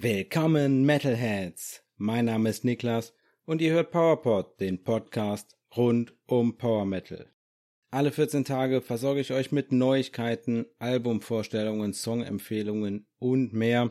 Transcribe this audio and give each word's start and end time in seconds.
Willkommen 0.00 0.86
Metalheads! 0.86 1.82
Mein 1.96 2.26
Name 2.26 2.50
ist 2.50 2.64
Niklas 2.64 3.14
und 3.46 3.60
ihr 3.60 3.72
hört 3.72 3.90
PowerPod, 3.90 4.60
den 4.60 4.84
Podcast 4.84 5.56
rund 5.76 6.14
um 6.26 6.56
Power 6.56 6.86
Metal. 6.86 7.26
Alle 7.90 8.12
14 8.12 8.44
Tage 8.44 8.80
versorge 8.80 9.18
ich 9.18 9.32
euch 9.32 9.50
mit 9.50 9.72
Neuigkeiten, 9.72 10.66
Albumvorstellungen, 10.78 11.94
Songempfehlungen 11.94 13.08
und 13.18 13.52
mehr. 13.52 13.90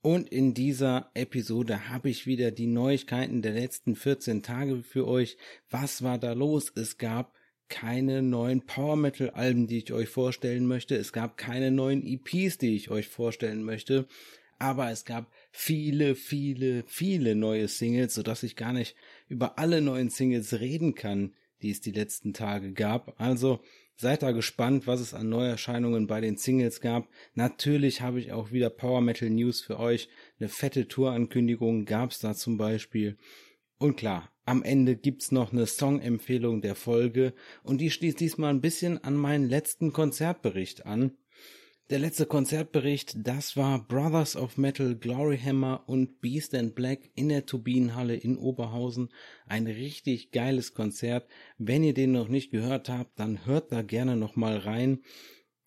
Und 0.00 0.28
in 0.28 0.54
dieser 0.54 1.12
Episode 1.14 1.88
habe 1.88 2.10
ich 2.10 2.26
wieder 2.26 2.50
die 2.50 2.66
Neuigkeiten 2.66 3.40
der 3.40 3.52
letzten 3.52 3.94
14 3.94 4.42
Tage 4.42 4.82
für 4.82 5.06
euch. 5.06 5.36
Was 5.70 6.02
war 6.02 6.18
da 6.18 6.32
los? 6.32 6.72
Es 6.74 6.98
gab 6.98 7.32
keine 7.68 8.22
neuen 8.22 8.66
Power 8.66 8.96
Metal 8.96 9.30
Alben, 9.30 9.68
die 9.68 9.78
ich 9.78 9.92
euch 9.92 10.08
vorstellen 10.08 10.66
möchte. 10.66 10.96
Es 10.96 11.12
gab 11.12 11.36
keine 11.36 11.70
neuen 11.70 12.04
EPs, 12.04 12.58
die 12.58 12.74
ich 12.74 12.90
euch 12.90 13.06
vorstellen 13.06 13.62
möchte 13.62 14.08
aber 14.58 14.90
es 14.90 15.04
gab 15.04 15.30
viele, 15.56 16.16
viele, 16.16 16.82
viele 16.88 17.36
neue 17.36 17.68
Singles, 17.68 18.14
sodass 18.14 18.42
ich 18.42 18.56
gar 18.56 18.72
nicht 18.72 18.96
über 19.28 19.56
alle 19.56 19.80
neuen 19.80 20.10
Singles 20.10 20.58
reden 20.58 20.96
kann, 20.96 21.32
die 21.62 21.70
es 21.70 21.80
die 21.80 21.92
letzten 21.92 22.34
Tage 22.34 22.72
gab. 22.72 23.14
Also 23.20 23.60
seid 23.94 24.24
da 24.24 24.32
gespannt, 24.32 24.88
was 24.88 24.98
es 24.98 25.14
an 25.14 25.28
Neuerscheinungen 25.28 26.08
bei 26.08 26.20
den 26.20 26.36
Singles 26.36 26.80
gab. 26.80 27.08
Natürlich 27.34 28.00
habe 28.00 28.18
ich 28.18 28.32
auch 28.32 28.50
wieder 28.50 28.68
Power 28.68 29.00
Metal 29.00 29.30
News 29.30 29.60
für 29.60 29.78
euch. 29.78 30.08
Eine 30.40 30.48
fette 30.48 30.88
Tourankündigung 30.88 31.84
gab's 31.84 32.18
da 32.18 32.34
zum 32.34 32.58
Beispiel. 32.58 33.16
Und 33.78 33.96
klar, 33.96 34.32
am 34.44 34.64
Ende 34.64 34.96
gibt's 34.96 35.30
noch 35.30 35.52
eine 35.52 35.66
Songempfehlung 35.66 36.62
der 36.62 36.74
Folge 36.74 37.32
und 37.62 37.80
die 37.80 37.92
schließt 37.92 38.18
diesmal 38.18 38.50
ein 38.50 38.60
bisschen 38.60 39.02
an 39.04 39.14
meinen 39.14 39.48
letzten 39.48 39.92
Konzertbericht 39.92 40.84
an. 40.84 41.12
Der 41.90 41.98
letzte 41.98 42.24
Konzertbericht, 42.24 43.14
das 43.26 43.58
war 43.58 43.86
Brothers 43.86 44.36
of 44.36 44.56
Metal, 44.56 44.96
Gloryhammer 44.96 45.84
und 45.86 46.22
Beast 46.22 46.54
and 46.54 46.74
Black 46.74 47.10
in 47.14 47.28
der 47.28 47.44
Turbinenhalle 47.44 48.16
in 48.16 48.38
Oberhausen. 48.38 49.10
Ein 49.46 49.66
richtig 49.66 50.30
geiles 50.30 50.72
Konzert. 50.72 51.28
Wenn 51.58 51.84
ihr 51.84 51.92
den 51.92 52.12
noch 52.12 52.28
nicht 52.28 52.50
gehört 52.50 52.88
habt, 52.88 53.18
dann 53.18 53.44
hört 53.44 53.70
da 53.70 53.82
gerne 53.82 54.16
nochmal 54.16 54.56
rein. 54.56 55.02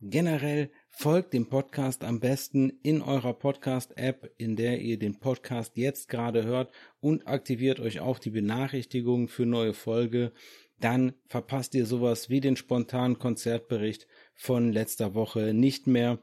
Generell 0.01 0.71
folgt 0.89 1.33
dem 1.33 1.49
Podcast 1.49 2.03
am 2.03 2.19
besten 2.19 2.71
in 2.81 3.03
eurer 3.03 3.35
Podcast-App, 3.35 4.33
in 4.37 4.55
der 4.55 4.81
ihr 4.81 4.97
den 4.97 5.19
Podcast 5.19 5.77
jetzt 5.77 6.09
gerade 6.09 6.45
hört 6.45 6.73
und 6.99 7.27
aktiviert 7.27 7.79
euch 7.79 7.99
auch 7.99 8.17
die 8.17 8.31
Benachrichtigungen 8.31 9.27
für 9.27 9.45
neue 9.45 9.75
Folge. 9.75 10.31
Dann 10.79 11.13
verpasst 11.27 11.75
ihr 11.75 11.85
sowas 11.85 12.29
wie 12.29 12.41
den 12.41 12.55
spontanen 12.55 13.17
Konzertbericht 13.17 14.07
von 14.37 14.71
letzter 14.71 15.13
Woche 15.13 15.53
nicht 15.53 15.87
mehr. 15.87 16.19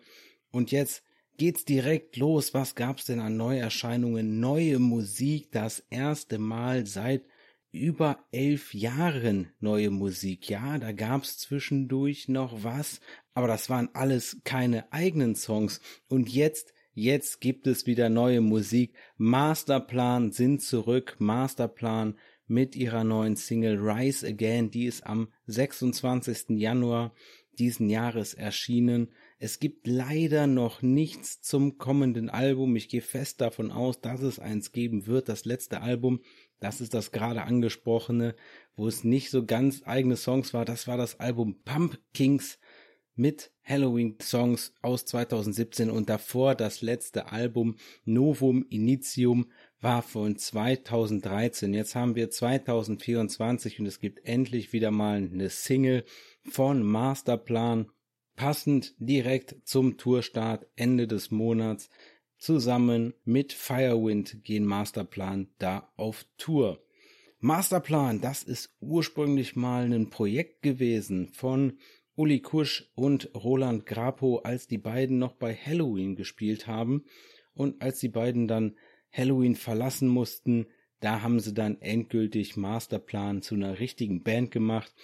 Und 0.51 0.71
jetzt 0.71 1.03
geht's 1.37 1.65
direkt 1.65 2.17
los. 2.17 2.55
Was 2.55 2.75
gab's 2.75 3.05
denn 3.05 3.21
an 3.21 3.37
Neuerscheinungen? 3.37 4.41
Neue 4.41 4.79
Musik, 4.79 5.51
das 5.51 5.85
erste 5.91 6.39
Mal 6.39 6.87
seit 6.87 7.25
über 7.73 8.25
elf 8.31 8.73
Jahren 8.73 9.51
neue 9.59 9.91
Musik. 9.91 10.49
Ja, 10.49 10.79
da 10.79 10.93
gab's 10.93 11.39
zwischendurch 11.39 12.29
noch 12.29 12.63
was, 12.63 13.01
aber 13.35 13.49
das 13.49 13.69
waren 13.69 13.91
alles 13.95 14.41
keine 14.45 14.93
eigenen 14.93 15.35
Songs. 15.35 15.81
Und 16.09 16.29
jetzt, 16.29 16.73
jetzt 16.93 17.41
gibt 17.41 17.67
es 17.67 17.87
wieder 17.87 18.09
neue 18.09 18.41
Musik. 18.41 18.95
Masterplan 19.17 20.31
sind 20.31 20.63
zurück. 20.63 21.17
Masterplan 21.19 22.17
mit 22.47 22.77
ihrer 22.77 23.03
neuen 23.03 23.35
Single 23.35 23.79
Rise 23.79 24.27
Again, 24.27 24.71
die 24.71 24.85
ist 24.85 25.05
am 25.05 25.33
26. 25.47 26.51
Januar 26.51 27.13
diesen 27.59 27.89
Jahres 27.91 28.35
erschienen. 28.35 29.09
Es 29.39 29.59
gibt 29.59 29.87
leider 29.87 30.47
noch 30.47 30.83
nichts 30.83 31.41
zum 31.41 31.79
kommenden 31.79 32.31
Album. 32.31 32.77
Ich 32.77 32.89
gehe 32.89 33.03
fest 33.03 33.41
davon 33.41 33.71
aus, 33.71 34.01
dass 34.01 34.23
es 34.23 34.39
eins 34.39 34.73
geben 34.73 35.07
wird. 35.07 35.29
Das 35.29 35.45
letzte 35.45 35.81
Album, 35.81 36.21
das 36.61 36.81
ist 36.81 36.95
das 36.95 37.13
gerade 37.13 37.43
angesprochene, 37.43 38.35
wo 38.77 38.89
es 38.89 39.05
nicht 39.05 39.31
so 39.31 39.45
ganz 39.45 39.83
eigene 39.85 40.17
Songs 40.17 40.55
war. 40.55 40.65
Das 40.65 40.87
war 40.87 40.97
das 40.97 41.21
Album 41.21 41.63
Pumpkins 41.65 42.59
mit 43.17 43.53
Halloween-Songs 43.63 44.75
aus 44.83 45.05
2017 45.07 45.91
und 45.91 46.11
davor 46.11 46.55
das 46.55 46.83
letzte 46.83 47.31
Album 47.33 47.77
Novum 48.05 48.67
Initium 48.69 49.47
war 49.81 50.03
von 50.03 50.37
2013. 50.37 51.75
Jetzt 51.75 51.95
haben 51.95 52.17
wir 52.17 52.31
2024 52.31 53.81
und 53.81 53.87
es 53.87 54.01
gibt 54.01 54.27
endlich 54.27 54.73
wieder 54.73 54.91
mal 54.91 55.17
eine 55.17 55.51
Single 55.51 56.05
von 56.45 56.83
Masterplan, 56.83 57.91
passend 58.37 58.95
direkt 58.99 59.57
zum 59.65 59.97
Tourstart 59.97 60.67
Ende 60.77 61.07
des 61.07 61.31
Monats. 61.31 61.89
Zusammen 62.37 63.15
mit 63.25 63.53
Firewind 63.53 64.45
gehen 64.45 64.65
Masterplan 64.65 65.49
da 65.59 65.93
auf 65.97 66.27
Tour. 66.37 66.85
Masterplan, 67.39 68.21
das 68.21 68.43
ist 68.43 68.75
ursprünglich 68.81 69.57
mal 69.57 69.91
ein 69.93 70.11
Projekt 70.11 70.63
gewesen 70.63 71.29
von 71.29 71.79
Uli 72.17 72.41
Kusch 72.41 72.91
und 72.95 73.31
Roland 73.35 73.87
Grapo, 73.87 74.39
als 74.39 74.67
die 74.67 74.79
beiden 74.79 75.19
noch 75.19 75.35
bei 75.35 75.55
Halloween 75.55 76.17
gespielt 76.17 76.67
haben 76.67 77.05
und 77.55 77.83
als 77.83 77.99
die 77.99 78.09
beiden 78.09 78.47
dann 78.47 78.77
Halloween 79.11 79.57
verlassen 79.57 80.09
mussten, 80.09 80.67
da 81.01 81.23
haben 81.23 81.41
sie 81.41 81.55
dann 81.55 81.81
endgültig 81.81 82.57
Masterplan 82.57 83.43
zu 83.43 83.55
einer 83.55 83.79
richtigen 83.79 84.23
Band 84.23 84.51
gemacht 84.51 84.95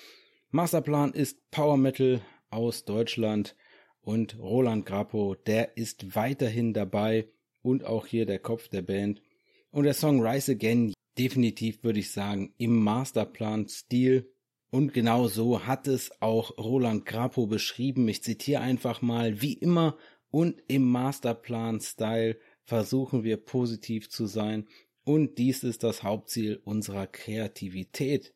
Masterplan 0.53 1.13
ist 1.13 1.49
Power 1.53 1.77
Metal 1.77 2.21
aus 2.51 2.85
Deutschland 2.85 3.55
und 4.01 4.37
Roland 4.37 4.85
Grappo, 4.85 5.37
der 5.37 5.77
ist 5.77 6.17
weiterhin 6.17 6.75
dabei 6.75 7.29
und 7.63 7.85
auch 7.85 8.05
hier 8.05 8.27
der 8.27 8.41
Kopf 8.41 8.67
der 8.67 8.83
Band. 8.83 9.23
Und 9.71 9.85
der 9.85 9.95
Song 9.95 10.27
Rise 10.27 10.53
Again, 10.53 10.93
definitiv 11.17 11.85
würde 11.85 12.01
ich 12.01 12.11
sagen, 12.11 12.53
im 12.59 12.83
Masterplan-Stil. 12.83 14.29
Und 14.71 14.93
genau 14.93 15.29
so 15.29 15.67
hat 15.67 15.87
es 15.87 16.11
auch 16.21 16.59
Roland 16.59 17.07
Grappo 17.07 17.47
beschrieben. 17.47 18.09
Ich 18.09 18.25
zitiere 18.25 18.61
einfach 18.61 19.03
mal, 19.03 19.41
wie 19.41 19.53
immer 19.53 19.97
und 20.33 20.61
im 20.67 20.83
Masterplan-Style 20.91 22.37
versuchen 22.65 23.23
wir 23.23 23.37
positiv 23.37 24.11
zu 24.11 24.27
sein. 24.27 24.67
Und 25.05 25.39
dies 25.39 25.63
ist 25.63 25.85
das 25.85 26.03
Hauptziel 26.03 26.61
unserer 26.65 27.07
Kreativität. 27.07 28.35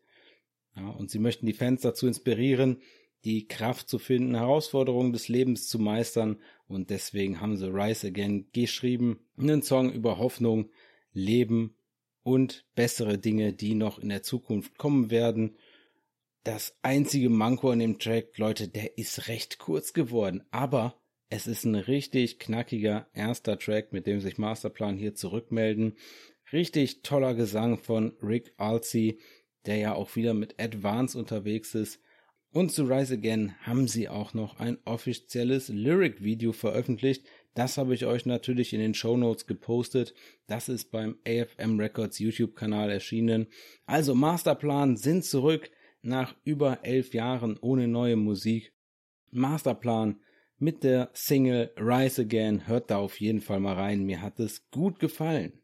Ja, 0.77 0.89
und 0.89 1.11
sie 1.11 1.19
möchten 1.19 1.47
die 1.47 1.53
Fans 1.53 1.83
dazu 1.83 2.07
inspirieren, 2.07 2.83
die 3.25 3.47
Kraft 3.49 3.89
zu 3.89 3.99
finden, 3.99 4.35
Herausforderungen 4.35 5.13
des 5.13 5.29
Lebens 5.29 5.69
zu 5.69 5.79
meistern. 5.79 6.41
Und 6.67 6.91
deswegen 6.91 7.41
haben 7.41 7.57
sie 7.57 7.73
Rise 7.73 8.09
Again 8.09 8.49
geschrieben. 8.53 9.21
Einen 9.39 9.63
Song 9.63 9.93
über 9.93 10.19
Hoffnung, 10.19 10.71
Leben 11.13 11.77
und 12.23 12.67
bessere 12.75 13.19
Dinge, 13.19 13.53
die 13.53 13.75
noch 13.75 13.99
in 13.99 14.09
der 14.09 14.23
Zukunft 14.23 14.77
kommen 14.77 15.11
werden. 15.11 15.57
Das 16.43 16.77
einzige 16.83 17.31
Manko 17.31 17.71
an 17.71 17.79
dem 17.79 17.99
Track, 17.99 18.37
Leute, 18.37 18.69
der 18.69 18.99
ist 18.99 19.29
recht 19.29 19.59
kurz 19.59 19.95
geworden. 19.95 20.43
Aber 20.51 21.01
es 21.31 21.47
ist 21.47 21.65
ein 21.65 21.75
richtig 21.75 22.39
knackiger 22.39 23.09
erster 23.15 23.59
Track, 23.59 23.93
mit 23.93 24.07
dem 24.07 24.21
sich 24.21 24.37
Masterplan 24.37 24.99
hier 24.99 25.15
zurückmelden. 25.15 25.97
Richtig 26.53 27.03
toller 27.03 27.35
Gesang 27.35 27.79
von 27.79 28.15
Rick 28.23 28.53
Alsey 28.59 29.19
der 29.67 29.77
ja 29.77 29.95
auch 29.95 30.17
wieder 30.17 30.35
mit 30.35 30.61
Advance 30.61 31.19
unterwegs 31.19 31.75
ist. 31.75 32.01
Und 32.53 32.71
zu 32.71 32.85
Rise 32.85 33.15
Again 33.15 33.55
haben 33.63 33.89
sie 33.89 34.09
auch 34.09 34.33
noch 34.33 34.61
ein 34.61 34.79
offizielles 34.85 35.69
Lyric-Video 35.69 36.53
veröffentlicht. 36.53 37.27
Das 37.55 37.79
habe 37.79 37.95
ich 37.95 38.07
euch 38.07 38.27
natürlich 38.27 38.73
in 38.73 38.81
den 38.81 38.95
Show 38.95 39.17
Notes 39.17 39.47
gepostet. 39.47 40.15
Das 40.47 40.69
ist 40.69 40.93
beim 40.93 41.17
AFM 41.27 41.81
Records 41.81 42.21
YouTube-Kanal 42.21 42.91
erschienen. 42.91 43.49
Also 43.87 44.15
Masterplan 44.15 44.97
sind 44.97 45.25
zurück 45.25 45.71
nach 46.03 46.37
über 46.45 46.81
elf 46.85 47.13
Jahren 47.13 47.59
ohne 47.61 47.89
neue 47.89 48.17
Musik. 48.17 48.73
Masterplan 49.33 50.21
mit 50.59 50.85
der 50.85 51.11
Single 51.13 51.73
Rise 51.77 52.23
Again. 52.23 52.69
Hört 52.69 52.91
da 52.91 52.99
auf 52.99 53.19
jeden 53.21 53.41
Fall 53.41 53.59
mal 53.59 53.75
rein. 53.75 54.05
Mir 54.05 54.23
hat 54.23 54.39
es 54.39 54.71
gut 54.71 55.01
gefallen. 55.01 55.64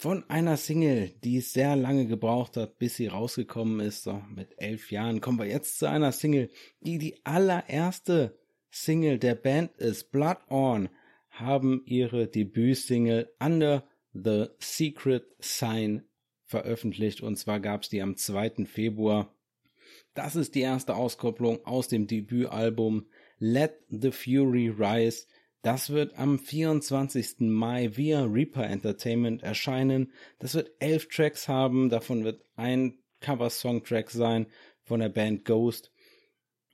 Von 0.00 0.22
einer 0.30 0.56
Single, 0.56 1.10
die 1.24 1.40
sehr 1.40 1.74
lange 1.74 2.06
gebraucht 2.06 2.56
hat, 2.56 2.78
bis 2.78 2.94
sie 2.94 3.08
rausgekommen 3.08 3.80
ist, 3.80 4.04
so 4.04 4.22
mit 4.32 4.54
elf 4.58 4.92
Jahren, 4.92 5.20
kommen 5.20 5.40
wir 5.40 5.46
jetzt 5.46 5.80
zu 5.80 5.90
einer 5.90 6.12
Single, 6.12 6.50
die 6.78 6.98
die 6.98 7.26
allererste 7.26 8.38
Single 8.70 9.18
der 9.18 9.34
Band 9.34 9.76
ist. 9.78 10.12
Blood 10.12 10.36
On 10.50 10.88
haben 11.30 11.82
ihre 11.84 12.28
Debütsingle 12.28 13.34
Under 13.40 13.88
the 14.12 14.46
Secret 14.60 15.24
Sign 15.40 16.04
veröffentlicht 16.44 17.20
und 17.20 17.34
zwar 17.34 17.58
gab's 17.58 17.88
die 17.88 18.00
am 18.00 18.16
2. 18.16 18.66
Februar. 18.66 19.34
Das 20.14 20.36
ist 20.36 20.54
die 20.54 20.60
erste 20.60 20.94
Auskopplung 20.94 21.66
aus 21.66 21.88
dem 21.88 22.06
Debütalbum 22.06 23.08
Let 23.40 23.80
the 23.88 24.12
Fury 24.12 24.68
Rise 24.68 25.26
das 25.62 25.90
wird 25.90 26.16
am 26.16 26.38
24. 26.38 27.40
Mai 27.40 27.96
via 27.96 28.24
Reaper 28.24 28.66
Entertainment 28.66 29.42
erscheinen. 29.42 30.12
Das 30.38 30.54
wird 30.54 30.70
elf 30.78 31.08
Tracks 31.08 31.48
haben, 31.48 31.88
davon 31.88 32.24
wird 32.24 32.44
ein 32.56 32.98
Cover-Song-Track 33.20 34.10
sein 34.10 34.46
von 34.84 35.00
der 35.00 35.08
Band 35.08 35.44
Ghost. 35.44 35.92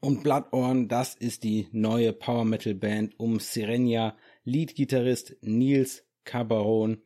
Und 0.01 0.23
Bloodorn, 0.23 0.89
das 0.89 1.15
ist 1.15 1.45
die 1.45 1.69
neue 1.73 2.13
Power 2.13 2.45
Metal 2.45 2.75
Band 2.75 3.19
um 3.19 3.41
Sirenia, 3.41 4.17
Lead-Gitarrist 4.45 5.37
Nils 5.41 6.05
Cabaron. 6.25 7.03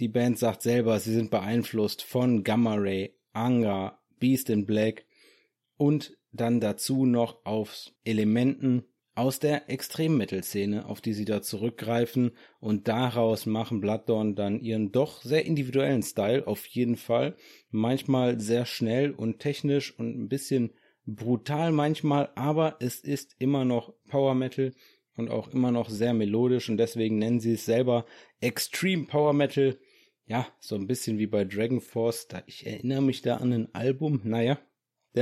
Die 0.00 0.08
Band 0.08 0.38
sagt 0.38 0.62
selber, 0.62 0.98
sie 0.98 1.12
sind 1.12 1.30
beeinflusst 1.30 2.02
von 2.02 2.42
Gamma 2.42 2.74
Ray, 2.74 3.16
Anga, 3.32 4.02
Beast 4.18 4.50
in 4.50 4.66
Black 4.66 5.06
und 5.76 6.18
dann 6.32 6.58
dazu 6.58 7.06
noch 7.06 7.44
auf 7.44 7.92
Elementen 8.02 8.84
aus 9.14 9.38
der 9.38 9.70
Extremmetal-Szene, 9.70 10.86
auf 10.86 11.00
die 11.00 11.12
sie 11.12 11.24
da 11.24 11.40
zurückgreifen 11.40 12.32
und 12.58 12.88
daraus 12.88 13.46
machen 13.46 13.80
Blooddawn 13.80 14.34
dann 14.34 14.60
ihren 14.60 14.90
doch 14.90 15.22
sehr 15.22 15.46
individuellen 15.46 16.02
Style 16.02 16.46
auf 16.46 16.66
jeden 16.66 16.96
Fall. 16.96 17.36
Manchmal 17.70 18.40
sehr 18.40 18.66
schnell 18.66 19.12
und 19.12 19.38
technisch 19.38 19.96
und 19.98 20.18
ein 20.18 20.28
bisschen 20.28 20.72
brutal 21.06 21.70
manchmal, 21.70 22.30
aber 22.34 22.76
es 22.80 23.00
ist 23.00 23.36
immer 23.38 23.64
noch 23.64 23.94
Power 24.08 24.34
Metal 24.34 24.72
und 25.16 25.30
auch 25.30 25.48
immer 25.48 25.70
noch 25.70 25.90
sehr 25.90 26.14
melodisch 26.14 26.68
und 26.68 26.76
deswegen 26.76 27.18
nennen 27.18 27.40
sie 27.40 27.52
es 27.52 27.64
selber 27.64 28.06
Extreme 28.40 29.04
Power 29.06 29.32
Metal. 29.32 29.78
Ja, 30.26 30.48
so 30.58 30.74
ein 30.74 30.86
bisschen 30.86 31.18
wie 31.18 31.26
bei 31.26 31.44
Dragon 31.44 31.80
Force. 31.80 32.26
Da, 32.28 32.42
ich 32.46 32.66
erinnere 32.66 33.02
mich 33.02 33.22
da 33.22 33.36
an 33.36 33.52
ein 33.52 33.74
Album. 33.74 34.22
Naja, 34.24 34.58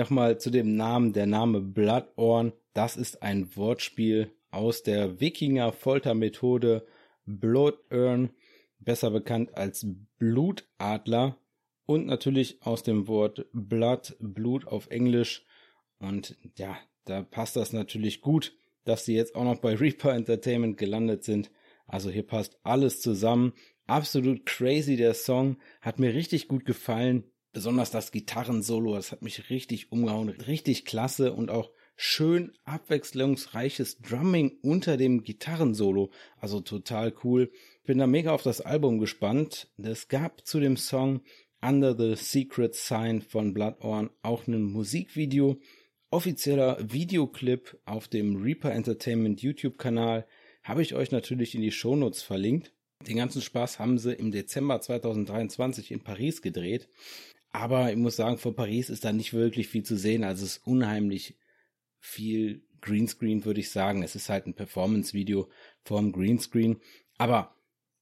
mal 0.08 0.38
zu 0.38 0.50
dem 0.50 0.76
Namen. 0.76 1.12
Der 1.12 1.26
Name 1.26 1.60
Bloodorn, 1.60 2.52
das 2.74 2.96
ist 2.96 3.22
ein 3.22 3.54
Wortspiel 3.56 4.32
aus 4.50 4.82
der 4.82 5.20
Wikinger-Foltermethode 5.20 6.86
Bloodurn, 7.26 8.30
besser 8.78 9.10
bekannt 9.10 9.56
als 9.56 9.86
Blutadler 10.18 11.38
und 11.86 12.06
natürlich 12.06 12.62
aus 12.62 12.82
dem 12.82 13.08
Wort 13.08 13.46
Blood, 13.52 14.16
Blut 14.20 14.66
auf 14.66 14.88
Englisch. 14.88 15.44
Und 15.98 16.36
ja, 16.56 16.76
da 17.04 17.22
passt 17.22 17.56
das 17.56 17.72
natürlich 17.72 18.20
gut, 18.20 18.56
dass 18.84 19.04
sie 19.04 19.14
jetzt 19.14 19.34
auch 19.34 19.44
noch 19.44 19.58
bei 19.58 19.74
Reaper 19.74 20.14
Entertainment 20.14 20.78
gelandet 20.78 21.24
sind. 21.24 21.50
Also 21.86 22.10
hier 22.10 22.26
passt 22.26 22.58
alles 22.62 23.00
zusammen. 23.00 23.52
Absolut 23.86 24.46
crazy 24.46 24.96
der 24.96 25.14
Song, 25.14 25.58
hat 25.80 25.98
mir 25.98 26.14
richtig 26.14 26.48
gut 26.48 26.64
gefallen. 26.64 27.24
Besonders 27.52 27.90
das 27.90 28.12
Gitarrensolo, 28.12 28.94
das 28.94 29.12
hat 29.12 29.22
mich 29.22 29.50
richtig 29.50 29.92
umgehauen. 29.92 30.30
Richtig 30.30 30.84
klasse 30.86 31.32
und 31.34 31.50
auch 31.50 31.70
schön 31.96 32.52
abwechslungsreiches 32.64 34.00
Drumming 34.00 34.58
unter 34.62 34.96
dem 34.96 35.24
Gitarrensolo. 35.24 36.10
Also 36.38 36.60
total 36.60 37.14
cool. 37.24 37.50
Bin 37.84 37.98
da 37.98 38.06
mega 38.06 38.32
auf 38.32 38.42
das 38.42 38.60
Album 38.60 38.98
gespannt. 38.98 39.68
Es 39.78 40.08
gab 40.08 40.46
zu 40.46 40.60
dem 40.60 40.76
Song 40.76 41.22
Under 41.60 41.96
the 41.96 42.14
Secret 42.16 42.74
Sign 42.74 43.22
von 43.22 43.54
Bloodorn 43.54 44.10
auch 44.22 44.46
ein 44.46 44.62
Musikvideo. 44.62 45.60
Offizieller 46.10 46.76
Videoclip 46.80 47.78
auf 47.84 48.08
dem 48.08 48.42
Reaper 48.42 48.72
Entertainment 48.72 49.40
YouTube-Kanal 49.40 50.26
habe 50.62 50.82
ich 50.82 50.94
euch 50.94 51.10
natürlich 51.10 51.54
in 51.54 51.62
die 51.62 51.72
Shownotes 51.72 52.22
verlinkt. 52.22 52.72
Den 53.06 53.16
ganzen 53.16 53.42
Spaß 53.42 53.78
haben 53.78 53.98
sie 53.98 54.12
im 54.12 54.30
Dezember 54.30 54.80
2023 54.80 55.90
in 55.90 56.00
Paris 56.00 56.42
gedreht. 56.42 56.88
Aber 57.50 57.90
ich 57.90 57.96
muss 57.96 58.16
sagen, 58.16 58.38
vor 58.38 58.54
Paris 58.54 58.90
ist 58.90 59.04
da 59.04 59.12
nicht 59.12 59.32
wirklich 59.32 59.68
viel 59.68 59.82
zu 59.82 59.96
sehen. 59.96 60.24
Also 60.24 60.44
es 60.44 60.56
ist 60.56 60.66
unheimlich 60.66 61.36
viel 62.02 62.66
Greenscreen, 62.80 63.44
würde 63.44 63.60
ich 63.60 63.70
sagen. 63.70 64.02
Es 64.02 64.16
ist 64.16 64.28
halt 64.28 64.46
ein 64.46 64.54
Performance-Video 64.54 65.48
vorm 65.84 66.12
Greenscreen. 66.12 66.80
Aber 67.16 67.54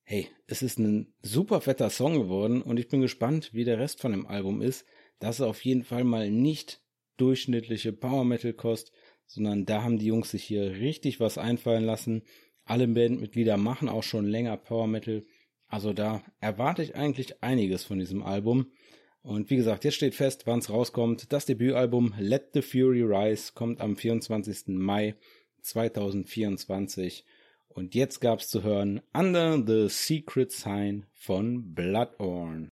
hey, 0.02 0.28
es 0.46 0.62
ist 0.62 0.78
ein 0.78 1.12
super 1.22 1.60
fetter 1.60 1.90
Song 1.90 2.14
geworden 2.14 2.62
und 2.62 2.80
ich 2.80 2.88
bin 2.88 3.02
gespannt, 3.02 3.50
wie 3.52 3.64
der 3.64 3.78
Rest 3.78 4.00
von 4.00 4.10
dem 4.10 4.26
Album 4.26 4.62
ist. 4.62 4.86
Dass 5.20 5.40
er 5.40 5.48
auf 5.48 5.64
jeden 5.64 5.84
Fall 5.84 6.02
mal 6.02 6.30
nicht 6.30 6.82
durchschnittliche 7.18 7.92
Power 7.92 8.24
Metal 8.24 8.54
kostet, 8.54 8.94
sondern 9.26 9.66
da 9.66 9.82
haben 9.82 9.98
die 9.98 10.06
Jungs 10.06 10.30
sich 10.30 10.44
hier 10.44 10.72
richtig 10.80 11.20
was 11.20 11.36
einfallen 11.36 11.84
lassen. 11.84 12.22
Alle 12.64 12.88
Bandmitglieder 12.88 13.58
machen 13.58 13.90
auch 13.90 14.02
schon 14.02 14.26
länger 14.26 14.56
Power 14.56 14.86
Metal. 14.86 15.24
Also 15.66 15.92
da 15.92 16.24
erwarte 16.40 16.82
ich 16.82 16.96
eigentlich 16.96 17.42
einiges 17.42 17.84
von 17.84 17.98
diesem 17.98 18.22
Album. 18.22 18.72
Und 19.22 19.50
wie 19.50 19.56
gesagt, 19.56 19.84
jetzt 19.84 19.96
steht 19.96 20.14
fest, 20.14 20.46
wann 20.46 20.60
es 20.60 20.70
rauskommt. 20.70 21.32
Das 21.32 21.44
Debütalbum 21.44 22.14
Let 22.18 22.50
the 22.54 22.62
Fury 22.62 23.02
Rise 23.02 23.52
kommt 23.54 23.80
am 23.80 23.96
24. 23.96 24.68
Mai 24.68 25.14
2024. 25.62 27.24
Und 27.68 27.94
jetzt 27.94 28.20
gab's 28.20 28.48
zu 28.48 28.62
hören 28.62 29.00
Under 29.12 29.62
the 29.64 29.88
Secret 29.88 30.52
Sign 30.52 31.06
von 31.12 31.74
Bloodorn. 31.74 32.70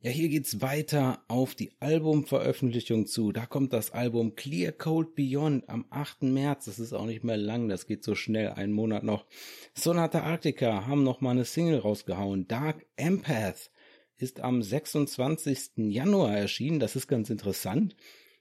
Ja, 0.00 0.10
hier 0.10 0.28
geht's 0.28 0.60
weiter 0.60 1.24
auf 1.26 1.54
die 1.56 1.72
Albumveröffentlichung 1.80 3.06
zu. 3.06 3.32
Da 3.32 3.46
kommt 3.46 3.72
das 3.72 3.90
Album 3.90 4.36
Clear 4.36 4.70
Cold 4.70 5.16
Beyond 5.16 5.68
am 5.68 5.86
8. 5.90 6.22
März. 6.22 6.66
Das 6.66 6.78
ist 6.78 6.92
auch 6.92 7.06
nicht 7.06 7.24
mehr 7.24 7.36
lang, 7.36 7.68
das 7.68 7.86
geht 7.86 8.04
so 8.04 8.14
schnell, 8.14 8.50
einen 8.50 8.72
Monat 8.72 9.02
noch. 9.02 9.26
Sonata 9.74 10.20
Arctica 10.20 10.86
haben 10.86 11.02
noch 11.02 11.20
mal 11.20 11.32
eine 11.32 11.44
Single 11.44 11.78
rausgehauen. 11.78 12.46
Dark 12.46 12.86
Empath 12.96 13.70
ist 14.18 14.40
am 14.40 14.62
26. 14.62 15.70
Januar 15.76 16.36
erschienen. 16.36 16.80
Das 16.80 16.96
ist 16.96 17.06
ganz 17.06 17.30
interessant, 17.30 17.96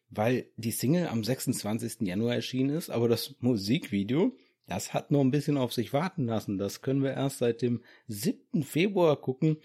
weil 0.09 0.47
die 0.57 0.71
Single 0.71 1.07
am 1.07 1.23
26. 1.23 2.01
Januar 2.01 2.35
erschienen 2.35 2.75
ist, 2.75 2.89
aber 2.89 3.07
das 3.07 3.35
Musikvideo, 3.39 4.35
das 4.65 4.93
hat 4.93 5.11
noch 5.11 5.21
ein 5.21 5.31
bisschen 5.31 5.57
auf 5.57 5.71
sich 5.73 5.93
warten 5.93 6.25
lassen. 6.25 6.57
Das 6.57 6.81
können 6.81 7.03
wir 7.03 7.13
erst 7.13 7.37
seit 7.37 7.61
dem 7.61 7.81
7. 8.07 8.63
Februar 8.63 9.15
gucken. 9.15 9.57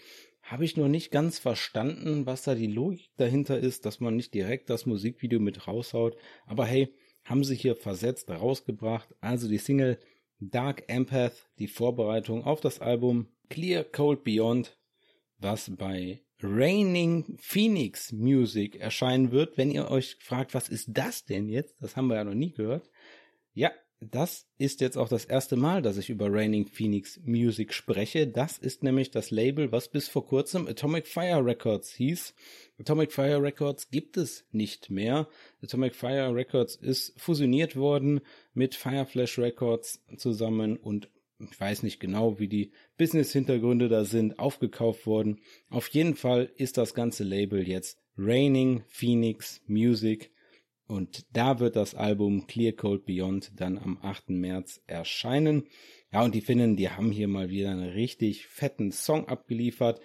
Habe 0.43 0.64
ich 0.64 0.76
noch 0.76 0.88
nicht 0.88 1.11
ganz 1.11 1.38
verstanden, 1.38 2.26
was 2.26 2.43
da 2.43 2.55
die 2.55 2.67
Logik 2.67 3.11
dahinter 3.17 3.58
ist, 3.58 3.87
dass 3.87 4.00
man 4.00 4.17
nicht 4.17 4.35
direkt 4.35 4.70
das 4.70 4.87
Musikvideo 4.87 5.41
mit 5.41 5.67
raushaut. 5.67 6.17
Aber 6.47 6.67
hey, 6.67 6.93
haben 7.25 7.44
sie 7.44 7.56
hier 7.56 7.76
versetzt 7.76 8.29
rausgebracht. 8.31 9.15
Also 9.20 9.49
die 9.49 9.58
Single 9.58 9.99
Dark 10.41 10.85
Empath, 10.88 11.49
die 11.58 11.69
Vorbereitung 11.69 12.44
auf 12.44 12.61
das 12.61 12.81
Album 12.81 13.29
Clear 13.49 13.85
Cold 13.85 14.25
Beyond 14.25 14.76
was 15.43 15.71
bei 15.77 16.23
Raining 16.41 17.37
Phoenix 17.41 18.12
Music 18.12 18.77
erscheinen 18.77 19.31
wird. 19.31 19.56
Wenn 19.56 19.71
ihr 19.71 19.91
euch 19.91 20.17
fragt, 20.21 20.55
was 20.55 20.69
ist 20.69 20.89
das 20.93 21.25
denn 21.25 21.49
jetzt? 21.49 21.81
Das 21.81 21.97
haben 21.97 22.09
wir 22.09 22.17
ja 22.17 22.25
noch 22.25 22.35
nie 22.35 22.53
gehört. 22.53 22.91
Ja, 23.55 23.71
das 24.00 24.49
ist 24.59 24.81
jetzt 24.81 24.99
auch 24.99 25.09
das 25.09 25.25
erste 25.25 25.55
Mal, 25.55 25.81
dass 25.81 25.97
ich 25.97 26.11
über 26.11 26.33
Raining 26.33 26.67
Phoenix 26.67 27.21
Music 27.25 27.73
spreche. 27.73 28.27
Das 28.27 28.58
ist 28.58 28.82
nämlich 28.82 29.13
das 29.13 29.31
Label, 29.31 29.70
was 29.70 29.89
bis 29.89 30.08
vor 30.08 30.27
kurzem 30.27 30.67
Atomic 30.67 31.06
Fire 31.06 31.44
Records 31.44 31.93
hieß. 31.93 32.34
Atomic 32.81 33.13
Fire 33.13 33.41
Records 33.41 33.91
gibt 33.91 34.17
es 34.17 34.44
nicht 34.51 34.91
mehr. 34.91 35.29
Atomic 35.63 35.94
Fire 35.94 36.34
Records 36.34 36.75
ist 36.75 37.19
fusioniert 37.20 37.77
worden 37.77 38.20
mit 38.55 38.75
Fireflash 38.75 39.39
Records 39.39 40.03
zusammen 40.17 40.77
und 40.77 41.08
ich 41.51 41.61
weiß 41.61 41.82
nicht 41.82 42.01
genau, 42.01 42.39
wie 42.39 42.49
die 42.49 42.72
Business-Hintergründe 42.99 43.89
da 43.89 44.05
sind, 44.05 44.39
aufgekauft 44.39 45.06
worden. 45.06 45.41
Auf 45.69 45.89
jeden 45.89 46.15
Fall 46.15 46.53
ist 46.56 46.77
das 46.77 46.94
ganze 46.94 47.25
Label 47.25 47.67
jetzt 47.67 47.99
Raining 48.17 48.82
Phoenix 48.89 49.63
Music 49.67 50.32
und 50.93 51.25
da 51.32 51.58
wird 51.58 51.77
das 51.77 51.94
Album 51.94 52.46
Clear 52.46 52.72
Cold 52.72 53.06
Beyond 53.06 53.53
dann 53.56 53.79
am 53.79 53.99
8. 54.03 54.29
März 54.29 54.82
erscheinen. 54.87 55.65
Ja, 56.13 56.22
und 56.22 56.34
die 56.34 56.43
Finnen, 56.43 56.77
die 56.77 56.91
haben 56.91 57.11
hier 57.11 57.29
mal 57.29 57.49
wieder 57.49 57.70
einen 57.70 57.89
richtig 57.89 58.46
fetten 58.46 58.93
Song 58.93 59.27
abgeliefert. 59.27 60.01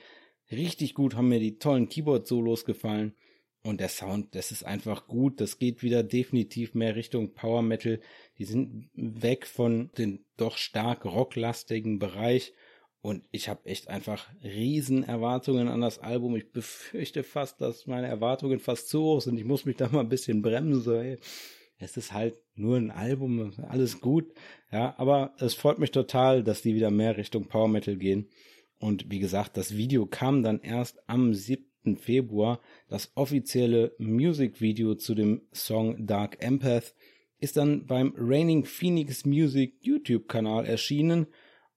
Richtig 0.50 0.94
gut 0.94 1.15
haben 1.15 1.27
mir 1.27 1.41
die 1.41 1.58
tollen 1.58 1.89
Keyboard-Solos 1.89 2.63
gefallen. 2.63 3.15
Und 3.63 3.82
der 3.82 3.89
Sound, 3.89 4.34
das 4.34 4.53
ist 4.53 4.63
einfach 4.63 5.08
gut. 5.08 5.41
Das 5.41 5.60
geht 5.60 5.84
wieder 5.84 6.03
definitiv 6.03 6.74
mehr 6.74 6.96
Richtung 6.96 7.34
Power 7.34 7.63
Metal. 7.63 8.00
Die 8.38 8.46
sind 8.46 8.89
weg 8.94 9.48
von 9.48 9.89
dem 9.98 10.25
doch 10.38 10.58
stark 10.58 11.06
rocklastigen 11.06 12.00
Bereich. 12.00 12.53
Und 13.01 13.24
ich 13.32 13.48
habe 13.48 13.65
echt 13.65 13.88
einfach 13.88 14.27
riesen 14.44 15.03
Erwartungen 15.03 15.67
an 15.67 15.82
das 15.82 16.00
Album. 16.00 16.36
Ich 16.36 16.51
befürchte 16.51 17.24
fast, 17.24 17.62
dass 17.62 17.88
meine 17.88 18.08
Erwartungen 18.08 18.60
fast 18.60 18.89
zu 18.89 19.01
hoch 19.01 19.22
sind. 19.22 19.38
Ich 19.38 19.46
muss 19.46 19.65
mich 19.65 19.77
da 19.77 19.88
mal 19.89 20.01
ein 20.01 20.10
bisschen 20.10 20.41
bremsen. 20.41 20.96
Ey. 20.96 21.17
Es 21.79 21.96
ist 21.96 22.12
halt 22.12 22.36
nur 22.56 22.77
ein 22.77 22.91
Album, 22.91 23.53
alles 23.70 24.01
gut. 24.01 24.34
Ja, 24.72 24.96
aber 24.98 25.34
es 25.39 25.53
freut 25.53 25.79
mich 25.79 25.91
total, 25.91 26.44
dass 26.44 26.63
die 26.63 26.75
wieder 26.75 26.89
mehr 26.89 27.17
Richtung 27.17 27.46
Power 27.46 27.67
Metal 27.67 27.96
gehen. 27.96 28.27
Und 28.79 29.10
wie 29.12 29.20
gesagt, 29.20 29.58
das 29.58 29.75
Video 29.77 30.06
kam 30.06 30.44
dann 30.44 30.60
erst 30.62 31.08
am 31.08 31.34
7. 31.34 31.98
Februar. 31.98 32.60
Das 32.89 33.12
offizielle 33.15 33.94
Musikvideo 34.00 34.96
zu 34.96 35.15
dem 35.15 35.41
Song 35.53 36.06
Dark 36.06 36.44
Empath 36.44 36.94
ist 37.39 37.58
dann 37.58 37.86
beim 37.86 38.13
Raining 38.17 38.65
Phoenix 38.65 39.25
Music 39.25 39.75
YouTube-Kanal 39.82 40.65
erschienen 40.65 41.27